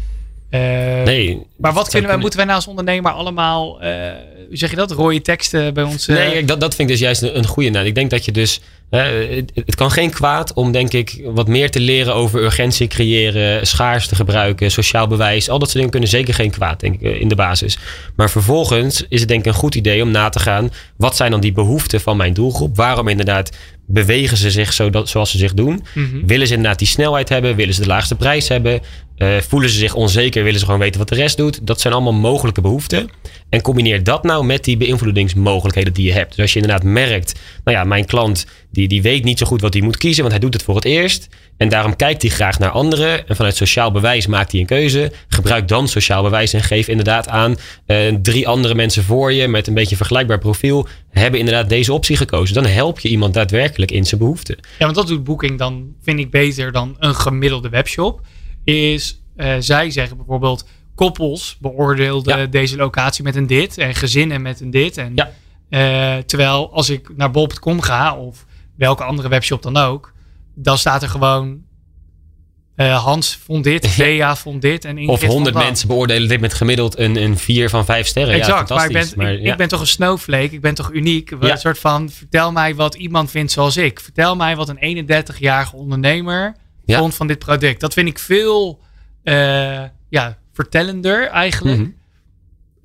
eh, 0.49 0.59
Nee, 1.03 1.47
maar 1.57 1.73
wat 1.73 1.89
kunnen 1.89 2.09
wij, 2.09 2.19
moeten 2.19 2.37
wij 2.37 2.45
nou 2.45 2.57
als 2.57 2.67
ondernemer 2.67 3.11
allemaal, 3.11 3.79
hoe 3.79 4.57
zeg 4.57 4.69
je 4.69 4.75
dat, 4.75 4.91
rode 4.91 5.21
teksten 5.21 5.73
bij 5.73 5.83
ons? 5.83 6.05
Nee, 6.07 6.45
dat, 6.45 6.59
dat 6.59 6.75
vind 6.75 6.89
ik 6.89 6.95
dus 6.95 7.03
juist 7.03 7.21
een, 7.21 7.37
een 7.37 7.47
goede. 7.47 7.69
Nou, 7.69 7.85
ik 7.85 7.95
denk 7.95 8.09
dat 8.09 8.25
je 8.25 8.31
dus. 8.31 8.61
Het 8.97 9.75
kan 9.75 9.91
geen 9.91 10.09
kwaad 10.09 10.53
om, 10.53 10.71
denk 10.71 10.93
ik, 10.93 11.21
wat 11.25 11.47
meer 11.47 11.71
te 11.71 11.79
leren 11.79 12.15
over 12.15 12.43
urgentie 12.43 12.87
creëren, 12.87 13.67
schaarste 13.67 14.15
gebruiken, 14.15 14.71
sociaal 14.71 15.07
bewijs. 15.07 15.49
Al 15.49 15.59
dat 15.59 15.67
soort 15.67 15.73
dingen 15.73 15.91
kunnen 15.91 16.09
zeker 16.09 16.33
geen 16.33 16.51
kwaad, 16.51 16.79
denk 16.79 16.93
ik, 16.93 17.01
eh, 17.01 17.21
in 17.21 17.27
de 17.27 17.35
basis. 17.35 17.77
Maar 18.15 18.29
vervolgens 18.29 19.05
is 19.09 19.19
het, 19.19 19.29
denk 19.29 19.39
ik, 19.39 19.45
een 19.45 19.53
goed 19.53 19.75
idee 19.75 20.01
om 20.01 20.11
na 20.11 20.29
te 20.29 20.39
gaan. 20.39 20.69
Wat 20.97 21.15
zijn 21.15 21.31
dan 21.31 21.39
die 21.39 21.51
behoeften 21.51 22.01
van 22.01 22.17
mijn 22.17 22.33
doelgroep? 22.33 22.75
Waarom 22.75 23.07
inderdaad 23.07 23.57
bewegen 23.85 24.37
ze 24.37 24.51
zich 24.51 24.73
zo 24.73 24.89
dat, 24.89 25.09
zoals 25.09 25.31
ze 25.31 25.37
zich 25.37 25.53
doen? 25.53 25.83
mhm. 25.93 26.25
Willen 26.25 26.47
ze 26.47 26.53
inderdaad 26.53 26.79
die 26.79 26.87
snelheid 26.87 27.29
hebben? 27.29 27.55
Willen 27.55 27.73
ze 27.73 27.81
de 27.81 27.87
laagste 27.87 28.15
prijs 28.15 28.47
hebben? 28.47 28.81
Eh, 29.21 29.37
voelen 29.37 29.69
ze 29.69 29.77
zich 29.77 29.93
onzeker? 29.93 30.43
Willen 30.43 30.59
ze 30.59 30.65
gewoon 30.65 30.79
weten 30.79 30.99
wat 30.99 31.09
de 31.09 31.15
rest 31.15 31.37
doet? 31.37 31.67
Dat 31.67 31.81
zijn 31.81 31.93
allemaal 31.93 32.13
mogelijke 32.13 32.61
behoeften. 32.61 33.09
En 33.49 33.61
combineer 33.61 34.03
dat 34.03 34.23
nou 34.23 34.45
met 34.45 34.63
die 34.63 34.77
beïnvloedingsmogelijkheden 34.77 35.93
die 35.93 36.05
je 36.05 36.13
hebt. 36.13 36.29
Dus 36.29 36.39
als 36.39 36.53
je 36.53 36.59
inderdaad 36.59 36.83
merkt, 36.83 37.39
nou 37.63 37.77
ja, 37.77 37.83
mijn 37.83 38.05
klant 38.05 38.45
die, 38.71 38.87
die 38.87 39.01
weet 39.01 39.23
niet 39.23 39.39
zo 39.39 39.45
goed 39.45 39.61
wat 39.61 39.73
hij 39.73 39.83
moet 39.83 39.97
kiezen, 39.97 40.21
want 40.21 40.31
hij 40.31 40.41
doet 40.41 40.53
het 40.53 40.63
voor 40.63 40.75
het 40.75 40.85
eerst. 40.85 41.27
En 41.57 41.69
daarom 41.69 41.95
kijkt 41.95 42.21
hij 42.21 42.31
graag 42.31 42.59
naar 42.59 42.69
anderen. 42.69 43.27
En 43.27 43.35
vanuit 43.35 43.55
sociaal 43.55 43.91
bewijs 43.91 44.27
maakt 44.27 44.51
hij 44.51 44.61
een 44.61 44.67
keuze. 44.67 45.11
Gebruik 45.27 45.67
dan 45.67 45.87
sociaal 45.87 46.23
bewijs 46.23 46.53
en 46.53 46.63
geef 46.63 46.87
inderdaad 46.87 47.27
aan 47.27 47.55
eh, 47.85 47.97
drie 48.21 48.47
andere 48.47 48.75
mensen 48.75 49.03
voor 49.03 49.33
je 49.33 49.47
met 49.47 49.67
een 49.67 49.73
beetje 49.73 49.95
vergelijkbaar 49.95 50.39
profiel 50.39 50.87
hebben 51.09 51.39
inderdaad 51.39 51.69
deze 51.69 51.93
optie 51.93 52.17
gekozen. 52.17 52.55
Dan 52.55 52.65
help 52.65 52.99
je 52.99 53.09
iemand 53.09 53.33
daadwerkelijk 53.33 53.91
in 53.91 54.05
zijn 54.05 54.21
behoeften. 54.21 54.57
Ja, 54.79 54.85
want 54.85 54.95
dat 54.95 55.07
doet 55.07 55.23
Booking 55.23 55.57
dan, 55.57 55.93
vind 56.03 56.19
ik, 56.19 56.31
beter 56.31 56.71
dan 56.71 56.95
een 56.99 57.15
gemiddelde 57.15 57.69
webshop. 57.69 58.21
Is, 58.63 59.21
eh, 59.35 59.55
zij 59.59 59.91
zeggen 59.91 60.17
bijvoorbeeld, 60.17 60.67
koppels 60.95 61.57
beoordeelden 61.59 62.39
Ja. 62.39 62.45
deze 62.45 62.75
locatie 62.75 63.23
met 63.23 63.35
een 63.35 63.47
dit. 63.47 63.77
En 63.77 63.95
gezinnen 63.95 64.41
met 64.41 64.59
een 64.59 64.71
dit. 64.71 64.97
En, 64.97 65.11
Ja. 65.15 65.31
eh, 65.69 66.23
terwijl 66.23 66.73
als 66.73 66.89
ik 66.89 67.17
naar 67.17 67.31
bol.com 67.31 67.81
ga, 67.81 68.15
of 68.17 68.45
welke 68.77 69.03
andere 69.03 69.27
webshop 69.29 69.61
dan 69.61 69.77
ook, 69.77 70.13
dan 70.55 70.77
staat 70.77 71.01
er 71.03 71.09
gewoon... 71.09 71.61
eh, 72.75 73.03
Hans 73.03 73.35
vond 73.45 73.63
dit, 73.63 73.93
Bea 73.97 74.35
vond 74.35 74.61
dit. 74.61 74.85
En 74.85 74.97
Ingrid 74.97 75.23
Of 75.23 75.23
honderd 75.29 75.55
mensen 75.55 75.87
beoordelen 75.87 76.27
dit 76.27 76.39
met 76.39 76.53
gemiddeld 76.53 76.97
een, 76.97 77.15
een 77.23 77.37
4 77.37 77.69
van 77.69 77.85
5 77.85 78.07
sterren. 78.07 78.33
Exact, 78.33 78.69
ja, 78.69 78.75
maar, 78.75 78.85
ik 78.85 78.93
ben. 78.93 79.07
Maar, 79.15 79.33
ik, 79.33 79.41
ja. 79.41 79.51
ik 79.51 79.57
ben 79.57 79.67
toch 79.67 79.79
een 79.79 79.87
snowflake, 79.87 80.51
ik 80.53 80.61
ben 80.61 80.73
toch 80.73 80.91
uniek. 80.91 81.29
Ja. 81.41 81.51
Een 81.51 81.57
soort 81.57 81.79
van, 81.79 82.09
vertel 82.09 82.51
mij 82.51 82.75
wat 82.75 82.95
iemand 82.95 83.31
vindt 83.31 83.51
zoals 83.51 83.77
ik. 83.77 83.99
Vertel 83.99 84.35
mij 84.35 84.55
wat 84.55 84.69
een 84.69 85.05
31-jarige 85.07 85.75
ondernemer 85.75 86.55
Ja. 86.91 86.99
vond 86.99 87.15
van 87.15 87.27
dit 87.27 87.39
product. 87.39 87.79
Dat 87.79 87.93
vind 87.93 88.07
ik 88.07 88.19
veel 88.19 88.79
eh, 89.23 89.83
ja, 90.09 90.37
vertellender 90.53 91.27
eigenlijk. 91.27 91.77
Mhm. 91.77 91.89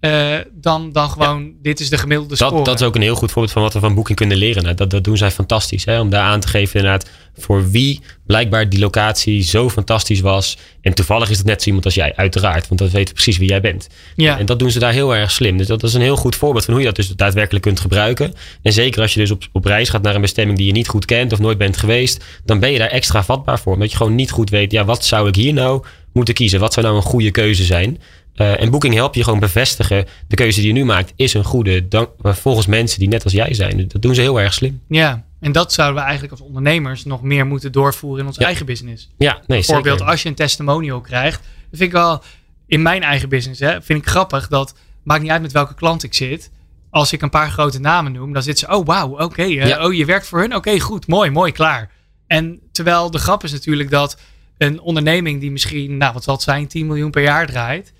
Eh, 0.00 0.36
dan, 0.52 0.92
dan 0.92 1.10
gewoon, 1.10 1.52
dit 1.62 1.80
is 1.80 1.88
de 1.88 1.98
gemiddelde 1.98 2.36
score. 2.36 2.54
Dat, 2.54 2.64
dat 2.64 2.80
is 2.80 2.86
ook 2.86 2.94
een 2.94 3.02
heel 3.02 3.14
goed 3.14 3.30
voorbeeld 3.30 3.52
van 3.52 3.62
wat 3.62 3.72
we 3.72 3.80
van 3.80 3.94
Booking 3.94 4.18
kunnen 4.18 4.36
leren. 4.36 4.76
Dat, 4.76 4.90
dat 4.90 5.04
doen 5.04 5.16
zij 5.16 5.30
fantastisch. 5.30 5.84
Hè? 5.84 6.00
Om 6.00 6.10
daar 6.10 6.22
aan 6.22 6.40
te 6.40 6.48
geven 6.48 6.80
inderdaad 6.80 7.10
voor 7.36 7.70
wie 7.70 8.00
blijkbaar 8.26 8.68
die 8.68 8.78
locatie 8.78 9.42
zo 9.42 9.70
fantastisch 9.70 10.20
was. 10.20 10.56
En 10.80 10.94
toevallig 10.94 11.30
is 11.30 11.38
het 11.38 11.46
net 11.46 11.60
zo 11.60 11.66
iemand 11.66 11.84
als 11.84 11.94
jij, 11.94 12.12
uiteraard. 12.16 12.68
Want 12.68 12.80
dat 12.80 12.90
weten 12.90 13.14
precies 13.14 13.38
wie 13.38 13.48
jij 13.48 13.60
bent. 13.60 13.88
Ja. 14.16 14.38
En 14.38 14.46
dat 14.46 14.58
doen 14.58 14.70
ze 14.70 14.78
daar 14.78 14.92
heel 14.92 15.14
erg 15.14 15.30
slim. 15.30 15.56
Dus 15.56 15.66
dat 15.66 15.82
is 15.82 15.94
een 15.94 16.00
heel 16.00 16.16
goed 16.16 16.36
voorbeeld 16.36 16.64
van 16.64 16.74
hoe 16.74 16.82
je 16.82 16.88
dat 16.88 16.96
dus 16.96 17.08
daadwerkelijk 17.08 17.64
kunt 17.64 17.80
gebruiken. 17.80 18.34
En 18.62 18.72
zeker 18.72 19.02
als 19.02 19.14
je 19.14 19.20
dus 19.20 19.30
op, 19.30 19.44
op 19.52 19.64
reis 19.64 19.88
gaat 19.88 20.02
naar 20.02 20.14
een 20.14 20.20
bestemming 20.20 20.58
die 20.58 20.66
je 20.66 20.72
niet 20.72 20.88
goed 20.88 21.04
kent 21.04 21.32
of 21.32 21.38
nooit 21.38 21.58
bent 21.58 21.76
geweest. 21.76 22.24
Dan 22.44 22.60
ben 22.60 22.72
je 22.72 22.78
daar 22.78 22.88
extra 22.88 23.24
vatbaar 23.24 23.58
voor. 23.58 23.72
Omdat 23.72 23.90
je 23.90 23.96
gewoon 23.96 24.14
niet 24.14 24.30
goed 24.30 24.50
weet, 24.50 24.72
ja, 24.72 24.84
wat 24.84 25.04
zou 25.04 25.28
ik 25.28 25.34
hier 25.34 25.52
nou 25.52 25.84
moeten 26.12 26.34
kiezen? 26.34 26.60
Wat 26.60 26.72
zou 26.72 26.86
nou 26.86 26.98
een 26.98 27.04
goede 27.04 27.30
keuze 27.30 27.64
zijn? 27.64 27.98
Uh, 28.36 28.60
en 28.60 28.70
Booking 28.70 28.94
helpt 28.94 29.14
je 29.16 29.24
gewoon 29.24 29.38
bevestigen. 29.40 30.06
De 30.28 30.36
keuze 30.36 30.58
die 30.58 30.68
je 30.68 30.74
nu 30.74 30.84
maakt 30.84 31.12
is 31.16 31.34
een 31.34 31.44
goede. 31.44 31.86
Volgens 32.22 32.66
mensen 32.66 32.98
die 32.98 33.08
net 33.08 33.24
als 33.24 33.32
jij 33.32 33.54
zijn. 33.54 33.88
Dat 33.88 34.02
doen 34.02 34.14
ze 34.14 34.20
heel 34.20 34.40
erg 34.40 34.52
slim. 34.54 34.82
Ja, 34.88 35.24
en 35.40 35.52
dat 35.52 35.72
zouden 35.72 35.96
we 35.96 36.02
eigenlijk 36.02 36.32
als 36.38 36.42
ondernemers 36.48 37.04
nog 37.04 37.22
meer 37.22 37.46
moeten 37.46 37.72
doorvoeren 37.72 38.20
in 38.20 38.26
ons 38.26 38.38
eigen 38.38 38.66
business. 38.66 39.08
Ja, 39.18 39.32
nee, 39.32 39.42
Bijvoorbeeld 39.46 39.98
zeker. 39.98 40.12
als 40.12 40.22
je 40.22 40.28
een 40.28 40.34
testimonial 40.34 41.00
krijgt. 41.00 41.36
Dat 41.40 41.78
vind 41.78 41.82
ik 41.82 41.92
wel 41.92 42.22
in 42.66 42.82
mijn 42.82 43.02
eigen 43.02 43.28
business. 43.28 43.60
Hè, 43.60 43.82
vind 43.82 43.98
ik 43.98 44.06
grappig 44.08 44.48
dat 44.48 44.74
maakt 45.02 45.22
niet 45.22 45.30
uit 45.30 45.42
met 45.42 45.52
welke 45.52 45.74
klant 45.74 46.02
ik 46.02 46.14
zit. 46.14 46.50
Als 46.90 47.12
ik 47.12 47.22
een 47.22 47.30
paar 47.30 47.50
grote 47.50 47.80
namen 47.80 48.12
noem, 48.12 48.32
dan 48.32 48.42
zitten 48.42 48.66
ze. 48.68 48.76
Oh, 48.78 48.86
wauw, 48.86 49.18
oké. 49.18 49.42
uh, 49.44 49.66
Ja. 49.66 49.84
Oh, 49.86 49.94
je 49.94 50.04
werkt 50.04 50.26
voor 50.26 50.40
hun? 50.40 50.54
Oké, 50.54 50.80
goed. 50.80 51.06
Mooi, 51.06 51.30
mooi, 51.30 51.52
klaar. 51.52 51.90
En 52.26 52.60
terwijl 52.72 53.10
de 53.10 53.18
grap 53.18 53.44
is 53.44 53.52
natuurlijk 53.52 53.90
dat 53.90 54.18
een 54.58 54.80
onderneming 54.80 55.40
die 55.40 55.50
misschien, 55.50 55.96
nou 55.96 56.12
wat 56.12 56.24
zal 56.24 56.34
het 56.34 56.42
zijn, 56.42 56.66
10 56.66 56.86
miljoen 56.86 57.10
per 57.10 57.22
jaar 57.22 57.46
draait, 57.46 57.92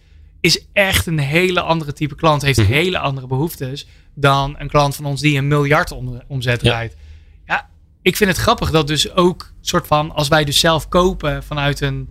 is 0.46 0.66
echt 0.72 1.06
een 1.06 1.18
hele 1.18 1.60
andere 1.60 1.92
type 1.92 2.14
klant, 2.14 2.42
heeft 2.42 2.58
Mhm. 2.58 2.66
hele 2.72 2.98
andere 2.98 3.26
behoeftes 3.26 3.86
dan 4.14 4.54
een 4.58 4.68
klant 4.68 4.96
van 4.96 5.04
ons 5.04 5.20
die 5.20 5.38
een 5.38 5.48
miljard 5.48 5.92
om- 5.92 6.22
omzet 6.28 6.62
Ja. 6.62 6.68
draait. 6.70 6.96
Ja, 7.46 7.68
ik 8.02 8.16
vind 8.16 8.30
het 8.30 8.38
grappig 8.38 8.70
dat 8.70 8.86
dus 8.86 9.12
ook 9.14 9.52
soort 9.60 9.86
van, 9.86 10.12
als 10.14 10.28
wij 10.28 10.44
dus 10.44 10.60
zelf 10.60 10.88
kopen 10.88 11.42
vanuit 11.42 11.80
een, 11.80 12.08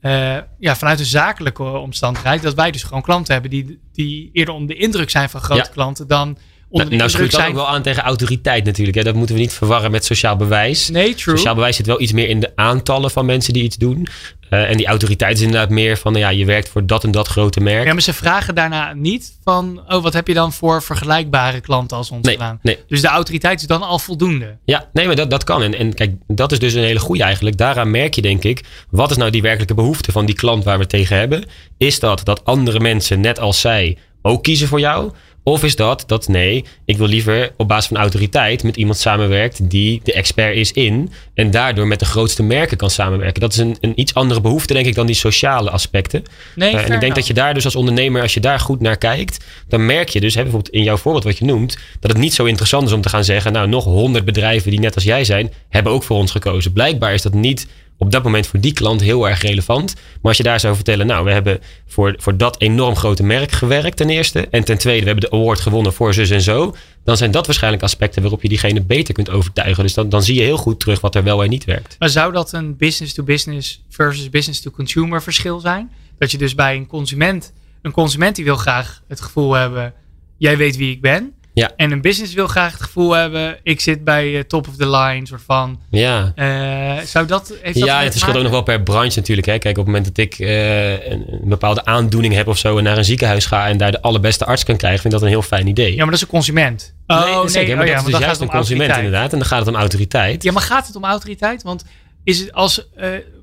eh, 0.00 0.38
ja, 0.58 0.76
vanuit 0.76 0.98
een 0.98 1.04
zakelijke 1.04 1.62
omstandigheid, 1.64 2.42
dat 2.42 2.54
wij 2.54 2.70
dus 2.70 2.82
gewoon 2.82 3.02
klanten 3.02 3.32
hebben 3.32 3.50
die, 3.50 3.80
die 3.92 4.30
eerder 4.32 4.54
onder 4.54 4.76
de 4.76 4.82
indruk 4.82 5.10
zijn 5.10 5.28
van 5.30 5.40
grote 5.40 5.62
Ja. 5.66 5.72
klanten 5.72 6.06
dan 6.06 6.38
Nou, 6.70 6.96
nou 6.96 7.10
schuurt 7.10 7.46
ook 7.46 7.54
wel 7.54 7.68
aan 7.68 7.82
tegen 7.82 8.02
autoriteit 8.02 8.64
natuurlijk. 8.64 8.96
Hè. 8.96 9.02
Dat 9.02 9.14
moeten 9.14 9.34
we 9.34 9.40
niet 9.40 9.52
verwarren 9.52 9.90
met 9.90 10.04
sociaal 10.04 10.36
bewijs. 10.36 10.88
Nee, 10.88 11.14
true. 11.14 11.36
Sociaal 11.36 11.54
bewijs 11.54 11.76
zit 11.76 11.86
wel 11.86 12.00
iets 12.00 12.12
meer 12.12 12.28
in 12.28 12.40
de 12.40 12.52
aantallen 12.54 13.10
van 13.10 13.26
mensen 13.26 13.52
die 13.52 13.62
iets 13.62 13.76
doen. 13.76 14.08
Eh, 14.50 14.70
en 14.70 14.76
die 14.76 14.86
autoriteit 14.86 15.36
is 15.36 15.42
inderdaad 15.42 15.70
meer 15.70 15.96
van, 15.96 16.12
nou 16.12 16.24
ja, 16.24 16.30
je 16.30 16.44
werkt 16.44 16.68
voor 16.68 16.86
dat 16.86 17.04
en 17.04 17.10
dat 17.10 17.28
grote 17.28 17.60
merk. 17.60 17.86
Ja, 17.86 17.92
maar 17.92 18.02
ze 18.02 18.12
vragen 18.12 18.54
daarna 18.54 18.92
niet 18.92 19.32
van, 19.44 19.82
oh, 19.88 20.02
wat 20.02 20.12
heb 20.12 20.26
je 20.26 20.34
dan 20.34 20.52
voor 20.52 20.82
vergelijkbare 20.82 21.60
klanten 21.60 21.96
als 21.96 22.10
ons 22.10 22.26
nee, 22.26 22.34
gedaan? 22.34 22.58
nee. 22.62 22.78
Dus 22.88 23.00
de 23.00 23.08
autoriteit 23.08 23.60
is 23.60 23.66
dan 23.66 23.82
al 23.82 23.98
voldoende. 23.98 24.56
Ja, 24.64 24.88
nee, 24.92 25.06
maar 25.06 25.16
dat, 25.16 25.30
dat 25.30 25.44
kan. 25.44 25.62
En, 25.62 25.74
en 25.74 25.94
kijk, 25.94 26.14
dat 26.26 26.52
is 26.52 26.58
dus 26.58 26.74
een 26.74 26.82
hele 26.82 26.98
goede 26.98 27.22
eigenlijk. 27.22 27.56
Daaraan 27.56 27.90
merk 27.90 28.14
je 28.14 28.22
denk 28.22 28.44
ik, 28.44 28.64
wat 28.90 29.10
is 29.10 29.16
nou 29.16 29.30
die 29.30 29.42
werkelijke 29.42 29.74
behoefte 29.74 30.12
van 30.12 30.26
die 30.26 30.34
klant 30.34 30.64
waar 30.64 30.78
we 30.78 30.86
tegen 30.86 31.16
hebben? 31.16 31.44
Is 31.78 32.00
dat 32.00 32.24
dat 32.24 32.44
andere 32.44 32.80
mensen, 32.80 33.20
net 33.20 33.38
als 33.38 33.60
zij, 33.60 33.98
ook 34.22 34.42
kiezen 34.42 34.68
voor 34.68 34.80
jou? 34.80 35.12
Of 35.42 35.64
is 35.64 35.76
dat 35.76 36.04
dat 36.06 36.28
nee, 36.28 36.64
ik 36.84 36.96
wil 36.96 37.06
liever 37.06 37.52
op 37.56 37.68
basis 37.68 37.86
van 37.86 37.96
autoriteit 37.96 38.62
met 38.62 38.76
iemand 38.76 38.98
samenwerkt 38.98 39.70
die 39.70 40.00
de 40.04 40.12
expert 40.12 40.56
is 40.56 40.72
in 40.72 41.12
en 41.34 41.50
daardoor 41.50 41.86
met 41.86 41.98
de 41.98 42.04
grootste 42.04 42.42
merken 42.42 42.76
kan 42.76 42.90
samenwerken? 42.90 43.40
Dat 43.40 43.52
is 43.52 43.58
een, 43.58 43.76
een 43.80 44.00
iets 44.00 44.14
andere 44.14 44.40
behoefte, 44.40 44.72
denk 44.72 44.86
ik, 44.86 44.94
dan 44.94 45.06
die 45.06 45.14
sociale 45.14 45.70
aspecten. 45.70 46.22
Nee, 46.54 46.76
Eh, 46.76 46.84
en 46.84 46.92
ik 46.92 47.00
denk 47.00 47.14
dat 47.14 47.26
je 47.26 47.34
daar 47.34 47.54
dus 47.54 47.64
als 47.64 47.76
ondernemer, 47.76 48.22
als 48.22 48.34
je 48.34 48.40
daar 48.40 48.60
goed 48.60 48.80
naar 48.80 48.96
kijkt, 48.96 49.44
dan 49.68 49.86
merk 49.86 50.08
je 50.08 50.20
dus, 50.20 50.34
hè, 50.34 50.42
bijvoorbeeld 50.42 50.74
in 50.74 50.82
jouw 50.82 50.96
voorbeeld 50.96 51.24
wat 51.24 51.38
je 51.38 51.44
noemt, 51.44 51.78
dat 52.00 52.10
het 52.10 52.20
niet 52.20 52.34
zo 52.34 52.44
interessant 52.44 52.86
is 52.86 52.92
om 52.92 53.00
te 53.00 53.08
gaan 53.08 53.24
zeggen, 53.24 53.52
nou, 53.52 53.68
nog 53.68 53.84
honderd 53.84 54.24
bedrijven 54.24 54.70
die 54.70 54.80
net 54.80 54.94
als 54.94 55.04
jij 55.04 55.24
zijn, 55.24 55.52
hebben 55.68 55.92
ook 55.92 56.02
voor 56.02 56.16
ons 56.16 56.30
gekozen. 56.30 56.72
Blijkbaar 56.72 57.14
is 57.14 57.22
dat 57.22 57.34
niet 57.34 57.66
op 58.00 58.10
dat 58.10 58.22
moment 58.22 58.46
voor 58.46 58.60
die 58.60 58.72
klant 58.72 59.00
heel 59.00 59.28
erg 59.28 59.42
relevant. 59.42 59.94
Maar 59.94 60.18
als 60.22 60.36
je 60.36 60.42
daar 60.42 60.60
zou 60.60 60.74
vertellen, 60.74 61.06
nou, 61.06 61.24
we 61.24 61.30
hebben 61.30 61.60
voor, 61.86 62.14
voor 62.18 62.36
dat 62.36 62.60
enorm 62.60 62.96
grote 62.96 63.22
merk 63.22 63.52
gewerkt 63.52 63.96
ten 63.96 64.10
eerste. 64.10 64.48
En 64.50 64.64
ten 64.64 64.78
tweede, 64.78 65.00
we 65.00 65.06
hebben 65.06 65.30
de 65.30 65.36
award 65.36 65.60
gewonnen 65.60 65.92
voor 65.92 66.14
zus 66.14 66.30
en 66.30 66.40
zo. 66.40 66.74
Dan 67.04 67.16
zijn 67.16 67.30
dat 67.30 67.46
waarschijnlijk 67.46 67.82
aspecten 67.82 68.22
waarop 68.22 68.42
je 68.42 68.48
diegene 68.48 68.82
beter 68.82 69.14
kunt 69.14 69.30
overtuigen. 69.30 69.82
Dus 69.82 69.94
dan, 69.94 70.08
dan 70.08 70.22
zie 70.22 70.34
je 70.34 70.42
heel 70.42 70.56
goed 70.56 70.80
terug 70.80 71.00
wat 71.00 71.14
er 71.14 71.22
wel 71.22 71.42
en 71.42 71.50
niet 71.50 71.64
werkt. 71.64 71.96
Maar 71.98 72.08
zou 72.08 72.32
dat 72.32 72.52
een 72.52 72.76
business-to-business 72.76 73.84
versus 73.88 74.30
business-to-consumer 74.30 75.22
verschil 75.22 75.60
zijn? 75.60 75.90
Dat 76.18 76.30
je 76.30 76.38
dus 76.38 76.54
bij 76.54 76.76
een 76.76 76.86
consument, 76.86 77.52
een 77.82 77.92
consument 77.92 78.36
die 78.36 78.44
wil 78.44 78.56
graag 78.56 79.02
het 79.08 79.20
gevoel 79.20 79.52
hebben, 79.52 79.94
jij 80.36 80.56
weet 80.56 80.76
wie 80.76 80.92
ik 80.92 81.00
ben. 81.00 81.32
Ja. 81.60 81.70
En 81.76 81.92
een 81.92 82.00
business 82.00 82.34
wil 82.34 82.46
graag 82.46 82.72
het 82.72 82.82
gevoel 82.82 83.12
hebben, 83.12 83.58
ik 83.62 83.80
zit 83.80 84.04
bij 84.04 84.36
eh, 84.36 84.42
top 84.42 84.68
of 84.68 84.76
the 84.76 84.90
line, 84.90 85.26
soort 85.26 85.42
van. 85.46 85.80
Ja. 85.90 86.32
eh, 86.34 87.04
zou 87.04 87.26
dat, 87.26 87.54
heeft 87.62 87.78
dat 87.78 87.88
ja, 87.88 88.02
het 88.02 88.10
verschilt 88.10 88.36
ook 88.36 88.42
nog 88.42 88.52
wel 88.52 88.62
per 88.62 88.82
branche 88.82 89.18
natuurlijk. 89.18 89.46
Hè. 89.46 89.58
Kijk, 89.58 89.78
op 89.78 89.84
het 89.84 89.94
moment 89.94 90.04
dat 90.04 90.24
ik 90.24 90.38
eh, 90.38 90.90
een, 90.92 91.24
een 91.28 91.48
bepaalde 91.48 91.84
aandoening 91.84 92.34
heb 92.34 92.46
of 92.46 92.58
zo 92.58 92.78
en 92.78 92.84
naar 92.84 92.98
een 92.98 93.04
ziekenhuis 93.04 93.46
ga 93.46 93.68
en 93.68 93.76
daar 93.76 93.90
de 93.90 94.02
allerbeste 94.02 94.44
arts 94.44 94.64
kan 94.64 94.76
krijgen, 94.76 95.00
vind 95.00 95.14
ik 95.14 95.20
dat 95.20 95.28
een 95.28 95.34
heel 95.34 95.46
fijn 95.46 95.66
idee. 95.66 95.90
Ja, 95.90 95.96
maar 95.96 96.06
dat 96.06 96.14
is 96.14 96.22
een 96.22 96.28
consument. 96.28 96.94
Nee, 97.06 97.18
oh, 97.18 97.46
zeker, 97.46 97.66
nee, 97.66 97.76
maar 97.76 97.84
oh, 97.84 97.90
ja, 97.90 97.96
dat 97.96 98.06
is 98.06 98.12
dus 98.12 98.20
juist 98.20 98.40
een 98.40 98.48
consument 98.48 98.90
autoriteit. 98.90 99.04
inderdaad. 99.04 99.32
En 99.32 99.38
dan 99.38 99.48
gaat 99.48 99.58
het 99.58 99.68
om 99.68 99.74
autoriteit. 99.74 100.42
Ja, 100.42 100.52
maar 100.52 100.62
gaat 100.62 100.86
het 100.86 100.96
om 100.96 101.04
autoriteit? 101.04 101.62
Want 101.62 101.84
is 102.24 102.38
het 102.38 102.52
als, 102.52 102.88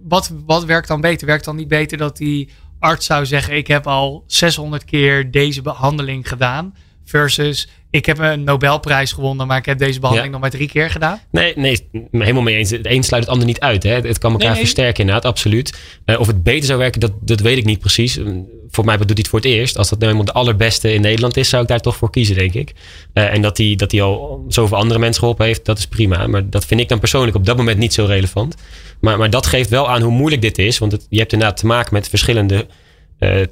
wat, 0.04 0.32
wat 0.46 0.66
werkt 0.66 0.88
dan 0.88 1.02
beter? 1.02 1.28
Werkt 1.28 1.46
dan 1.46 1.56
niet 1.56 1.68
beter 1.68 1.98
dat 1.98 2.18
die 2.18 2.50
arts 2.80 3.06
zou 3.06 3.26
zeggen: 3.26 3.56
Ik 3.56 3.68
heb 3.68 3.88
al 3.88 4.24
600 4.28 4.86
keer 4.86 5.32
deze 5.32 5.62
behandeling 5.62 6.28
gedaan. 6.28 6.74
Versus 7.10 7.68
ik 7.90 8.06
heb 8.06 8.18
een 8.20 8.44
Nobelprijs 8.44 9.12
gewonnen, 9.12 9.48
maar 9.48 9.58
ik 9.58 9.66
heb 9.66 9.78
deze 9.78 10.00
behandeling 10.00 10.34
Ja. 10.34 10.40
nog 10.40 10.50
maar 10.50 10.60
drie 10.60 10.70
keer 10.70 10.90
gedaan. 10.90 11.20
Nee, 11.32 11.54
nee, 11.56 11.90
helemaal 12.12 12.42
mee 12.42 12.56
eens. 12.56 12.70
Het 12.70 12.86
een 12.86 13.04
sluit 13.04 13.24
het 13.24 13.32
ander 13.32 13.48
niet 13.48 13.60
uit. 13.60 13.84
Hè. 13.84 13.90
Het 13.94 14.18
kan 14.18 14.32
elkaar 14.32 14.48
Nee, 14.48 14.56
nee. 14.56 14.66
versterken 14.66 15.00
inderdaad, 15.00 15.26
absoluut. 15.26 15.78
Eh, 16.06 16.20
of 16.20 16.28
het 16.28 16.44
beter 16.44 16.66
zou 16.66 16.80
werken, 16.80 17.00
dat, 17.00 17.12
dat 17.22 17.40
weet 17.40 17.58
ik 17.58 17.66
niet 17.66 17.80
precies. 17.80 18.18
Eh, 18.18 18.26
Voor 18.70 18.86
mij 18.86 18.98
doet 18.98 19.08
hij 19.08 19.16
het 19.18 19.28
voor 19.28 19.40
het 19.40 19.48
eerst. 19.48 19.78
Als 19.78 19.90
dat 19.90 20.00
nou 20.00 20.12
eenmaal 20.12 20.26
de 20.26 20.32
allerbeste 20.32 20.94
in 20.94 21.02
Nederland 21.02 21.38
is, 21.38 21.50
zou 21.50 21.62
ik 21.62 21.68
daar 21.68 21.80
toch 21.80 21.96
voor 21.96 22.10
kiezen, 22.12 22.36
denk 22.36 22.54
ik. 22.54 22.74
Eh, 23.14 23.34
en 23.34 23.42
dat 23.42 23.58
hij 23.58 23.76
dat 23.76 23.92
hij 23.92 24.02
al 24.02 24.46
zoveel 24.48 24.78
andere 24.78 25.00
mensen 25.00 25.20
geholpen 25.20 25.46
heeft, 25.46 25.66
dat 25.66 25.78
is 25.78 25.88
prima. 25.88 26.28
Maar 26.28 26.50
dat 26.50 26.66
vind 26.66 26.80
ik 26.82 26.90
dan 26.90 27.00
persoonlijk 27.00 27.36
op 27.36 27.46
dat 27.46 27.58
moment 27.58 27.78
niet 27.78 27.94
zo 27.94 28.06
relevant. 28.06 28.56
Maar, 29.02 29.18
maar 29.18 29.30
dat 29.30 29.46
geeft 29.46 29.70
wel 29.70 29.90
aan 29.90 30.02
hoe 30.02 30.12
moeilijk 30.12 30.42
dit 30.42 30.58
is. 30.58 30.78
Want 30.78 30.92
het, 30.92 31.08
je 31.10 31.20
hebt 31.20 31.34
inderdaad 31.34 31.58
te 31.58 31.66
maken 31.66 31.94
met 31.94 32.10
verschillende 32.10 32.68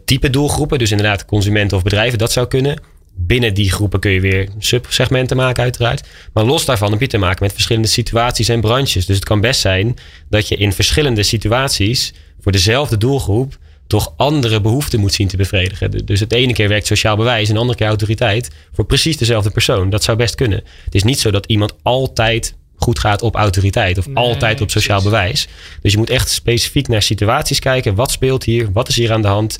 type 0.06 0.30
doelgroepen. 0.30 0.80
Dus 0.80 0.92
inderdaad 0.92 1.26
consumenten 1.26 1.78
of 1.78 1.84
bedrijven, 1.84 2.18
dat 2.18 2.32
zou 2.32 2.48
kunnen. 2.48 2.80
Binnen 3.18 3.54
die 3.54 3.72
groepen 3.72 4.00
kun 4.00 4.12
je 4.12 4.20
weer 4.20 4.50
subsegmenten 4.60 5.38
maken 5.38 5.64
uiteraard. 5.64 6.08
Maar 6.34 6.44
los 6.44 6.66
daarvan 6.66 6.92
heb 6.92 7.00
je 7.00 7.08
te 7.08 7.18
maken 7.18 7.44
met 7.44 7.54
verschillende 7.54 7.88
situaties 7.88 8.50
en 8.50 8.62
branches. 8.62 9.06
Dus 9.06 9.16
het 9.16 9.26
kan 9.26 9.42
best 9.42 9.60
zijn 9.62 9.96
dat 10.30 10.48
je 10.48 10.56
in 10.56 10.74
verschillende 10.74 11.24
situaties 11.24 12.14
voor 12.42 12.52
dezelfde 12.52 12.98
doelgroep 12.98 13.58
toch 13.88 14.14
andere 14.18 14.62
behoeften 14.62 15.00
moet 15.00 15.14
zien 15.14 15.28
te 15.28 15.38
bevredigen. 15.38 16.06
Dus 16.06 16.20
het 16.20 16.34
ene 16.34 16.54
keer 16.54 16.68
werkt 16.68 16.88
sociaal 16.88 17.16
bewijs 17.16 17.48
en 17.48 17.54
de 17.54 17.60
andere 17.60 17.78
keer 17.78 17.88
autoriteit 17.88 18.52
voor 18.74 18.86
precies 18.86 19.18
dezelfde 19.18 19.50
persoon. 19.50 19.90
Dat 19.90 20.04
zou 20.04 20.18
best 20.18 20.36
kunnen. 20.36 20.64
Het 20.86 20.96
is 20.96 21.04
niet 21.04 21.20
zo 21.20 21.32
dat 21.32 21.46
iemand 21.46 21.74
altijd 21.82 22.56
goed 22.76 23.00
gaat 23.00 23.22
op 23.22 23.36
autoriteit 23.36 23.98
of 23.98 24.08
Nee, 24.08 24.16
altijd 24.16 24.62
op 24.62 24.72
sociaal 24.72 25.02
precies. 25.02 25.18
bewijs. 25.20 25.48
Dus 25.82 25.92
je 25.92 25.98
moet 25.98 26.10
echt 26.10 26.30
specifiek 26.30 26.88
naar 26.88 27.02
situaties 27.02 27.60
kijken. 27.60 27.96
Wat 27.96 28.12
speelt 28.12 28.44
hier? 28.44 28.72
Wat 28.72 28.88
is 28.88 28.96
hier 28.96 29.12
aan 29.12 29.22
de 29.22 29.28
hand? 29.28 29.60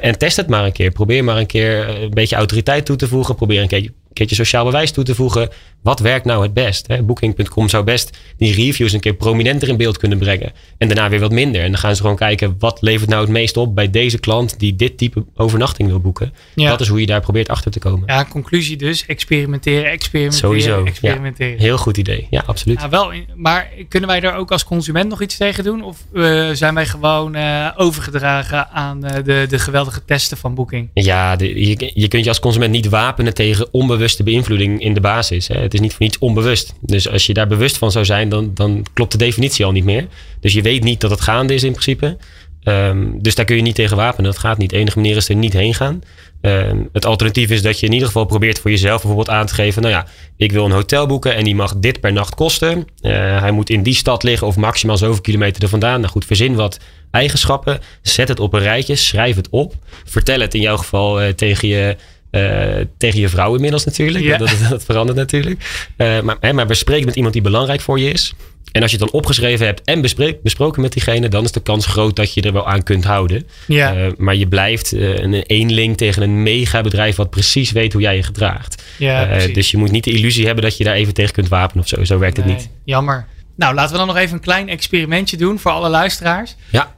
En 0.00 0.18
test 0.18 0.36
het 0.36 0.48
maar 0.48 0.64
een 0.64 0.72
keer. 0.72 0.90
Probeer 0.90 1.24
maar 1.24 1.36
een 1.36 1.46
keer 1.46 1.88
eh, 1.88 2.02
een 2.02 2.10
beetje 2.10 2.36
autoriteit 2.36 2.84
toe 2.84 2.96
te 2.96 3.08
voegen. 3.08 3.34
Probeer 3.34 3.62
een 3.62 3.92
keertje 4.12 4.34
sociaal 4.34 4.64
bewijs 4.64 4.90
toe 4.90 5.04
te 5.04 5.14
voegen. 5.14 5.48
Wat 5.82 6.00
werkt 6.00 6.24
nou 6.24 6.42
het 6.42 6.54
best? 6.54 6.86
hè? 6.86 7.02
Booking.com 7.02 7.68
zou 7.68 7.84
best 7.84 8.18
die 8.36 8.54
reviews 8.54 8.92
een 8.92 9.00
keer 9.00 9.14
prominenter 9.14 9.68
in 9.68 9.76
beeld 9.76 9.98
kunnen 9.98 10.18
brengen. 10.18 10.52
En 10.78 10.88
daarna 10.88 11.08
weer 11.08 11.20
wat 11.20 11.32
minder. 11.32 11.62
En 11.62 11.70
dan 11.70 11.80
gaan 11.80 11.94
ze 11.96 12.00
gewoon 12.00 12.16
kijken 12.16 12.56
wat 12.58 12.78
levert 12.82 13.10
nou 13.10 13.22
het 13.22 13.30
meest 13.30 13.56
op 13.56 13.74
bij 13.74 13.90
deze 13.90 14.18
klant 14.18 14.58
die 14.58 14.76
dit 14.76 14.98
type 14.98 15.24
overnachting 15.36 15.88
wil 15.88 16.00
boeken. 16.00 16.32
Ja. 16.54 16.70
Dat 16.70 16.80
is 16.80 16.88
hoe 16.88 17.00
je 17.00 17.06
daar 17.06 17.20
probeert 17.20 17.48
achter 17.48 17.70
te 17.70 17.78
komen. 17.78 18.02
Ja, 18.06 18.24
conclusie 18.24 18.76
dus: 18.76 19.06
experimenteren, 19.06 19.90
experimenteren, 19.90 20.48
Sowieso. 20.48 20.78
Ja. 20.80 20.86
experimenteren. 20.86 21.58
Heel 21.58 21.78
goed 21.78 21.96
idee. 21.96 22.26
Ja, 22.30 22.42
absoluut. 22.46 22.80
Ja, 22.80 22.88
wel, 22.88 23.12
maar 23.34 23.68
kunnen 23.88 24.08
wij 24.08 24.20
daar 24.20 24.36
ook 24.36 24.50
als 24.52 24.64
consument 24.64 25.08
nog 25.08 25.22
iets 25.22 25.36
tegen 25.36 25.64
doen? 25.64 25.82
Of 25.82 25.96
eh, 26.14 26.48
zijn 26.52 26.74
wij 26.74 26.86
gewoon 26.86 27.34
eh, 27.34 27.68
overgedragen 27.76 28.68
aan 28.70 29.04
eh, 29.04 29.24
de, 29.24 29.46
de 29.48 29.58
geweldige 29.58 30.04
testen 30.04 30.36
van 30.36 30.54
Booking? 30.54 30.90
Ja, 30.94 31.36
de- 31.36 31.66
je, 31.68 31.90
je 31.94 32.08
kunt 32.08 32.22
je 32.22 32.28
als 32.28 32.40
consument 32.40 32.70
niet 32.72 32.88
wapenen 32.88 33.34
tegen 33.34 33.68
onbewuste 33.72 34.22
beïnvloeding 34.22 34.80
in 34.80 34.94
de 34.94 35.00
basis. 35.00 35.48
Hè. 35.48 35.65
Het 35.66 35.74
is 35.74 35.80
niet 35.80 35.92
voor 35.92 36.02
niets 36.02 36.18
onbewust. 36.18 36.74
Dus 36.80 37.08
als 37.08 37.26
je 37.26 37.34
daar 37.34 37.46
bewust 37.46 37.78
van 37.78 37.90
zou 37.90 38.04
zijn, 38.04 38.28
dan, 38.28 38.50
dan 38.54 38.86
klopt 38.92 39.12
de 39.12 39.18
definitie 39.18 39.64
al 39.64 39.72
niet 39.72 39.84
meer. 39.84 40.06
Dus 40.40 40.52
je 40.52 40.62
weet 40.62 40.82
niet 40.82 41.00
dat 41.00 41.10
het 41.10 41.20
gaande 41.20 41.54
is 41.54 41.62
in 41.62 41.70
principe. 41.70 42.16
Ehm, 42.62 43.06
dus 43.18 43.34
daar 43.34 43.44
kun 43.44 43.56
je 43.56 43.62
niet 43.62 43.74
tegen 43.74 43.96
wapenen. 43.96 44.30
Dat 44.30 44.40
gaat 44.40 44.58
niet. 44.58 44.70
De 44.70 44.76
enige 44.76 44.98
manier 44.98 45.16
is 45.16 45.28
er 45.28 45.34
niet 45.34 45.52
heen 45.52 45.74
gaan. 45.74 46.02
Ehm, 46.40 46.78
het 46.92 47.06
alternatief 47.06 47.50
is 47.50 47.62
dat 47.62 47.80
je 47.80 47.86
in 47.86 47.92
ieder 47.92 48.06
geval 48.06 48.24
probeert 48.24 48.58
voor 48.58 48.70
jezelf 48.70 49.00
bijvoorbeeld 49.00 49.36
aan 49.36 49.46
te 49.46 49.54
geven. 49.54 49.82
Nou 49.82 49.94
ja, 49.94 50.06
ik 50.36 50.52
wil 50.52 50.64
een 50.64 50.70
hotel 50.70 51.06
boeken 51.06 51.34
en 51.34 51.44
die 51.44 51.54
mag 51.54 51.76
dit 51.76 52.00
per 52.00 52.12
nacht 52.12 52.34
kosten. 52.34 52.86
Eh, 53.00 53.40
hij 53.40 53.50
moet 53.50 53.70
in 53.70 53.82
die 53.82 53.94
stad 53.94 54.22
liggen 54.22 54.46
of 54.46 54.56
maximaal 54.56 54.96
zoveel 54.96 55.20
kilometer 55.20 55.62
er 55.62 55.68
vandaan. 55.68 56.00
Nou 56.00 56.12
goed, 56.12 56.24
verzin 56.24 56.54
wat 56.54 56.78
eigenschappen. 57.10 57.80
Zet 58.02 58.28
het 58.28 58.40
op 58.40 58.52
een 58.52 58.60
rijtje. 58.60 58.96
Schrijf 58.96 59.36
het 59.36 59.48
op. 59.50 59.74
Vertel 60.04 60.40
het 60.40 60.54
in 60.54 60.60
jouw 60.60 60.76
geval 60.76 61.20
eh, 61.20 61.28
tegen 61.28 61.68
je. 61.68 61.96
Eh, 62.36 62.84
tegen 62.98 63.20
je 63.20 63.28
vrouw 63.28 63.54
inmiddels 63.54 63.84
natuurlijk. 63.84 64.24
Ja. 64.24 64.36
Dat, 64.36 64.48
dat, 64.48 64.70
dat 64.70 64.84
verandert 64.84 65.18
natuurlijk. 65.18 65.90
Eh, 65.96 66.20
maar, 66.20 66.36
hè, 66.40 66.52
maar 66.52 66.66
bespreek 66.66 67.04
met 67.04 67.16
iemand 67.16 67.32
die 67.32 67.42
belangrijk 67.42 67.80
voor 67.80 67.98
je 67.98 68.10
is. 68.10 68.34
En 68.76 68.82
als 68.82 68.90
je 68.90 68.96
het 68.96 69.06
dan 69.06 69.20
opgeschreven 69.20 69.66
hebt 69.66 69.82
en 69.84 70.00
bespreek, 70.00 70.42
besproken 70.42 70.82
met 70.82 70.92
diegene, 70.92 71.28
dan 71.28 71.44
is 71.44 71.52
de 71.52 71.60
kans 71.60 71.86
groot 71.86 72.16
dat 72.16 72.34
je 72.34 72.40
er 72.40 72.52
wel 72.52 72.68
aan 72.68 72.82
kunt 72.82 73.04
houden. 73.04 73.46
Ja. 73.66 73.94
Eh, 73.94 74.12
maar 74.16 74.36
je 74.36 74.48
blijft 74.48 74.92
eh, 74.92 75.18
een 75.18 75.34
eenling 75.34 75.96
tegen 75.96 76.22
een 76.22 76.42
megabedrijf 76.42 77.16
wat 77.16 77.30
precies 77.30 77.70
weet 77.70 77.92
hoe 77.92 78.02
jij 78.02 78.16
je 78.16 78.22
gedraagt. 78.22 78.82
Ja, 78.98 79.46
dus 79.52 79.70
je 79.70 79.76
moet 79.76 79.90
niet 79.90 80.04
de 80.04 80.10
illusie 80.10 80.46
hebben 80.46 80.64
dat 80.64 80.76
je 80.76 80.84
daar 80.84 80.94
even 80.94 81.14
tegen 81.14 81.32
kunt 81.32 81.48
wapenen 81.48 81.82
of 81.82 81.88
zo. 81.88 82.04
Zo 82.04 82.18
werkt 82.18 82.36
het 82.36 82.46
niet. 82.46 82.68
Jammer. 82.84 83.26
Nou, 83.56 83.74
laten 83.74 83.92
we 83.92 83.98
dan 83.98 84.06
nog 84.06 84.16
even 84.16 84.34
een 84.34 84.40
klein 84.40 84.68
experimentje 84.68 85.36
doen 85.36 85.58
voor 85.58 85.70
alle 85.70 85.88
luisteraars. 85.88 86.56
Ja, 86.70 86.94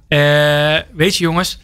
weet 0.94 1.16
je 1.16 1.24
jongens, 1.24 1.58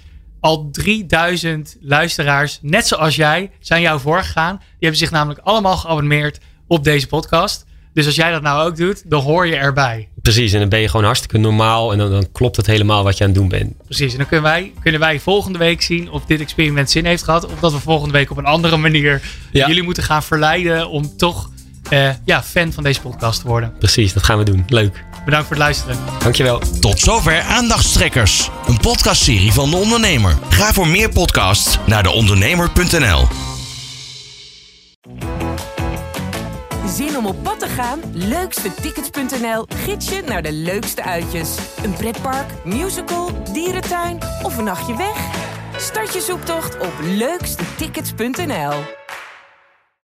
al 0.44 0.68
3000 0.72 1.76
luisteraars, 1.80 2.59
net 2.62 2.87
zoals 2.87 3.16
jij, 3.16 3.50
zijn 3.61 3.80
jou 3.83 4.00
voorgegaan. 4.00 4.57
Die 4.57 4.66
hebben 4.78 4.98
zich 4.98 5.11
namelijk 5.11 5.40
allemaal 5.44 5.76
geabonneerd 5.76 6.38
op 6.66 6.85
deze 6.85 7.07
podcast. 7.07 7.64
Dus 7.94 8.07
als 8.07 8.14
jij 8.14 8.30
dat 8.30 8.42
nou 8.42 8.68
ook 8.68 8.76
doet, 8.76 9.02
dan 9.11 9.22
hoor 9.22 9.46
je 9.46 9.57
erbij. 9.57 10.09
precies. 10.22 10.52
En 10.52 10.61
dan 10.61 10.68
ben 10.68 10.80
je 10.80 10.88
gewoon 10.88 11.04
hartstikke 11.04 11.38
normaal 11.38 11.92
en 11.92 11.98
dan, 11.98 12.11
dan 12.11 12.33
klopt 12.33 12.57
het 12.57 12.66
helemaal 12.66 13.04
wat 13.04 13.18
je 13.18 13.24
aan 13.24 13.30
het 13.30 13.38
doen 13.38 13.48
bent. 13.48 13.72
Precies. 13.85 14.12
En 14.12 14.18
dan 14.18 14.26
kunnen 14.26 14.44
wij, 14.50 14.72
kunnen 14.83 15.00
wij 15.00 15.20
volgende 15.20 15.59
week 15.59 15.83
zien 15.83 16.11
of 16.11 16.24
dit 16.24 16.40
experiment 16.40 16.90
zin 16.90 17.04
heeft 17.04 17.22
gehad. 17.22 17.46
Of 17.46 17.61
dat 17.61 17.72
we 17.72 17.78
volgende 17.78 18.12
week 18.12 18.30
op 18.30 18.37
een 18.37 18.44
andere 18.44 18.76
manier 18.76 19.22
Ja. 19.52 19.66
jullie 19.66 19.83
moeten 19.83 20.02
gaan 20.02 20.22
verleiden 20.22 20.88
om 20.88 21.16
toch 21.16 21.50
eh, 21.90 22.11
ja, 22.24 22.42
fan 22.42 22.72
van 22.72 22.83
deze 22.83 23.00
podcast 23.00 23.40
te 23.40 23.46
worden. 23.46 23.72
Precies, 23.78 24.12
dat 24.12 24.22
gaan 24.22 24.38
we 24.38 24.44
doen. 24.44 24.64
Leuk. 24.68 25.04
Bedankt 25.24 25.46
voor 25.46 25.56
het 25.56 25.64
luisteren. 25.64 25.96
Dankjewel. 26.18 26.58
Tot 26.80 27.00
zover 27.00 27.40
Aandachtstrekkers, 27.40 28.50
een 28.66 28.78
podcastserie 28.78 29.52
van 29.52 29.70
de 29.70 29.76
ondernemer. 29.76 30.38
Ga 30.48 30.72
voor 30.72 30.88
meer 30.88 31.08
podcasts 31.08 31.78
naar 31.87 32.02
deondernemer.nl. 32.02 33.26
Zin 36.87 37.16
om 37.16 37.26
op 37.26 37.42
pad 37.42 37.60
te 37.60 37.68
gaan? 37.68 38.00
Leukstetickets.nl 38.12 39.66
gids 39.84 40.08
je 40.08 40.22
naar 40.26 40.42
de 40.42 40.52
leukste 40.52 41.02
uitjes. 41.02 41.56
Een 41.82 41.92
pretpark, 41.92 42.64
musical, 42.64 43.42
dierentuin 43.52 44.18
of 44.42 44.58
een 44.58 44.64
nachtje 44.64 44.96
weg? 44.96 45.16
Start 45.76 46.12
je 46.12 46.20
zoektocht 46.20 46.78
op 46.78 46.92
leukstetickets.nl. 47.02 49.04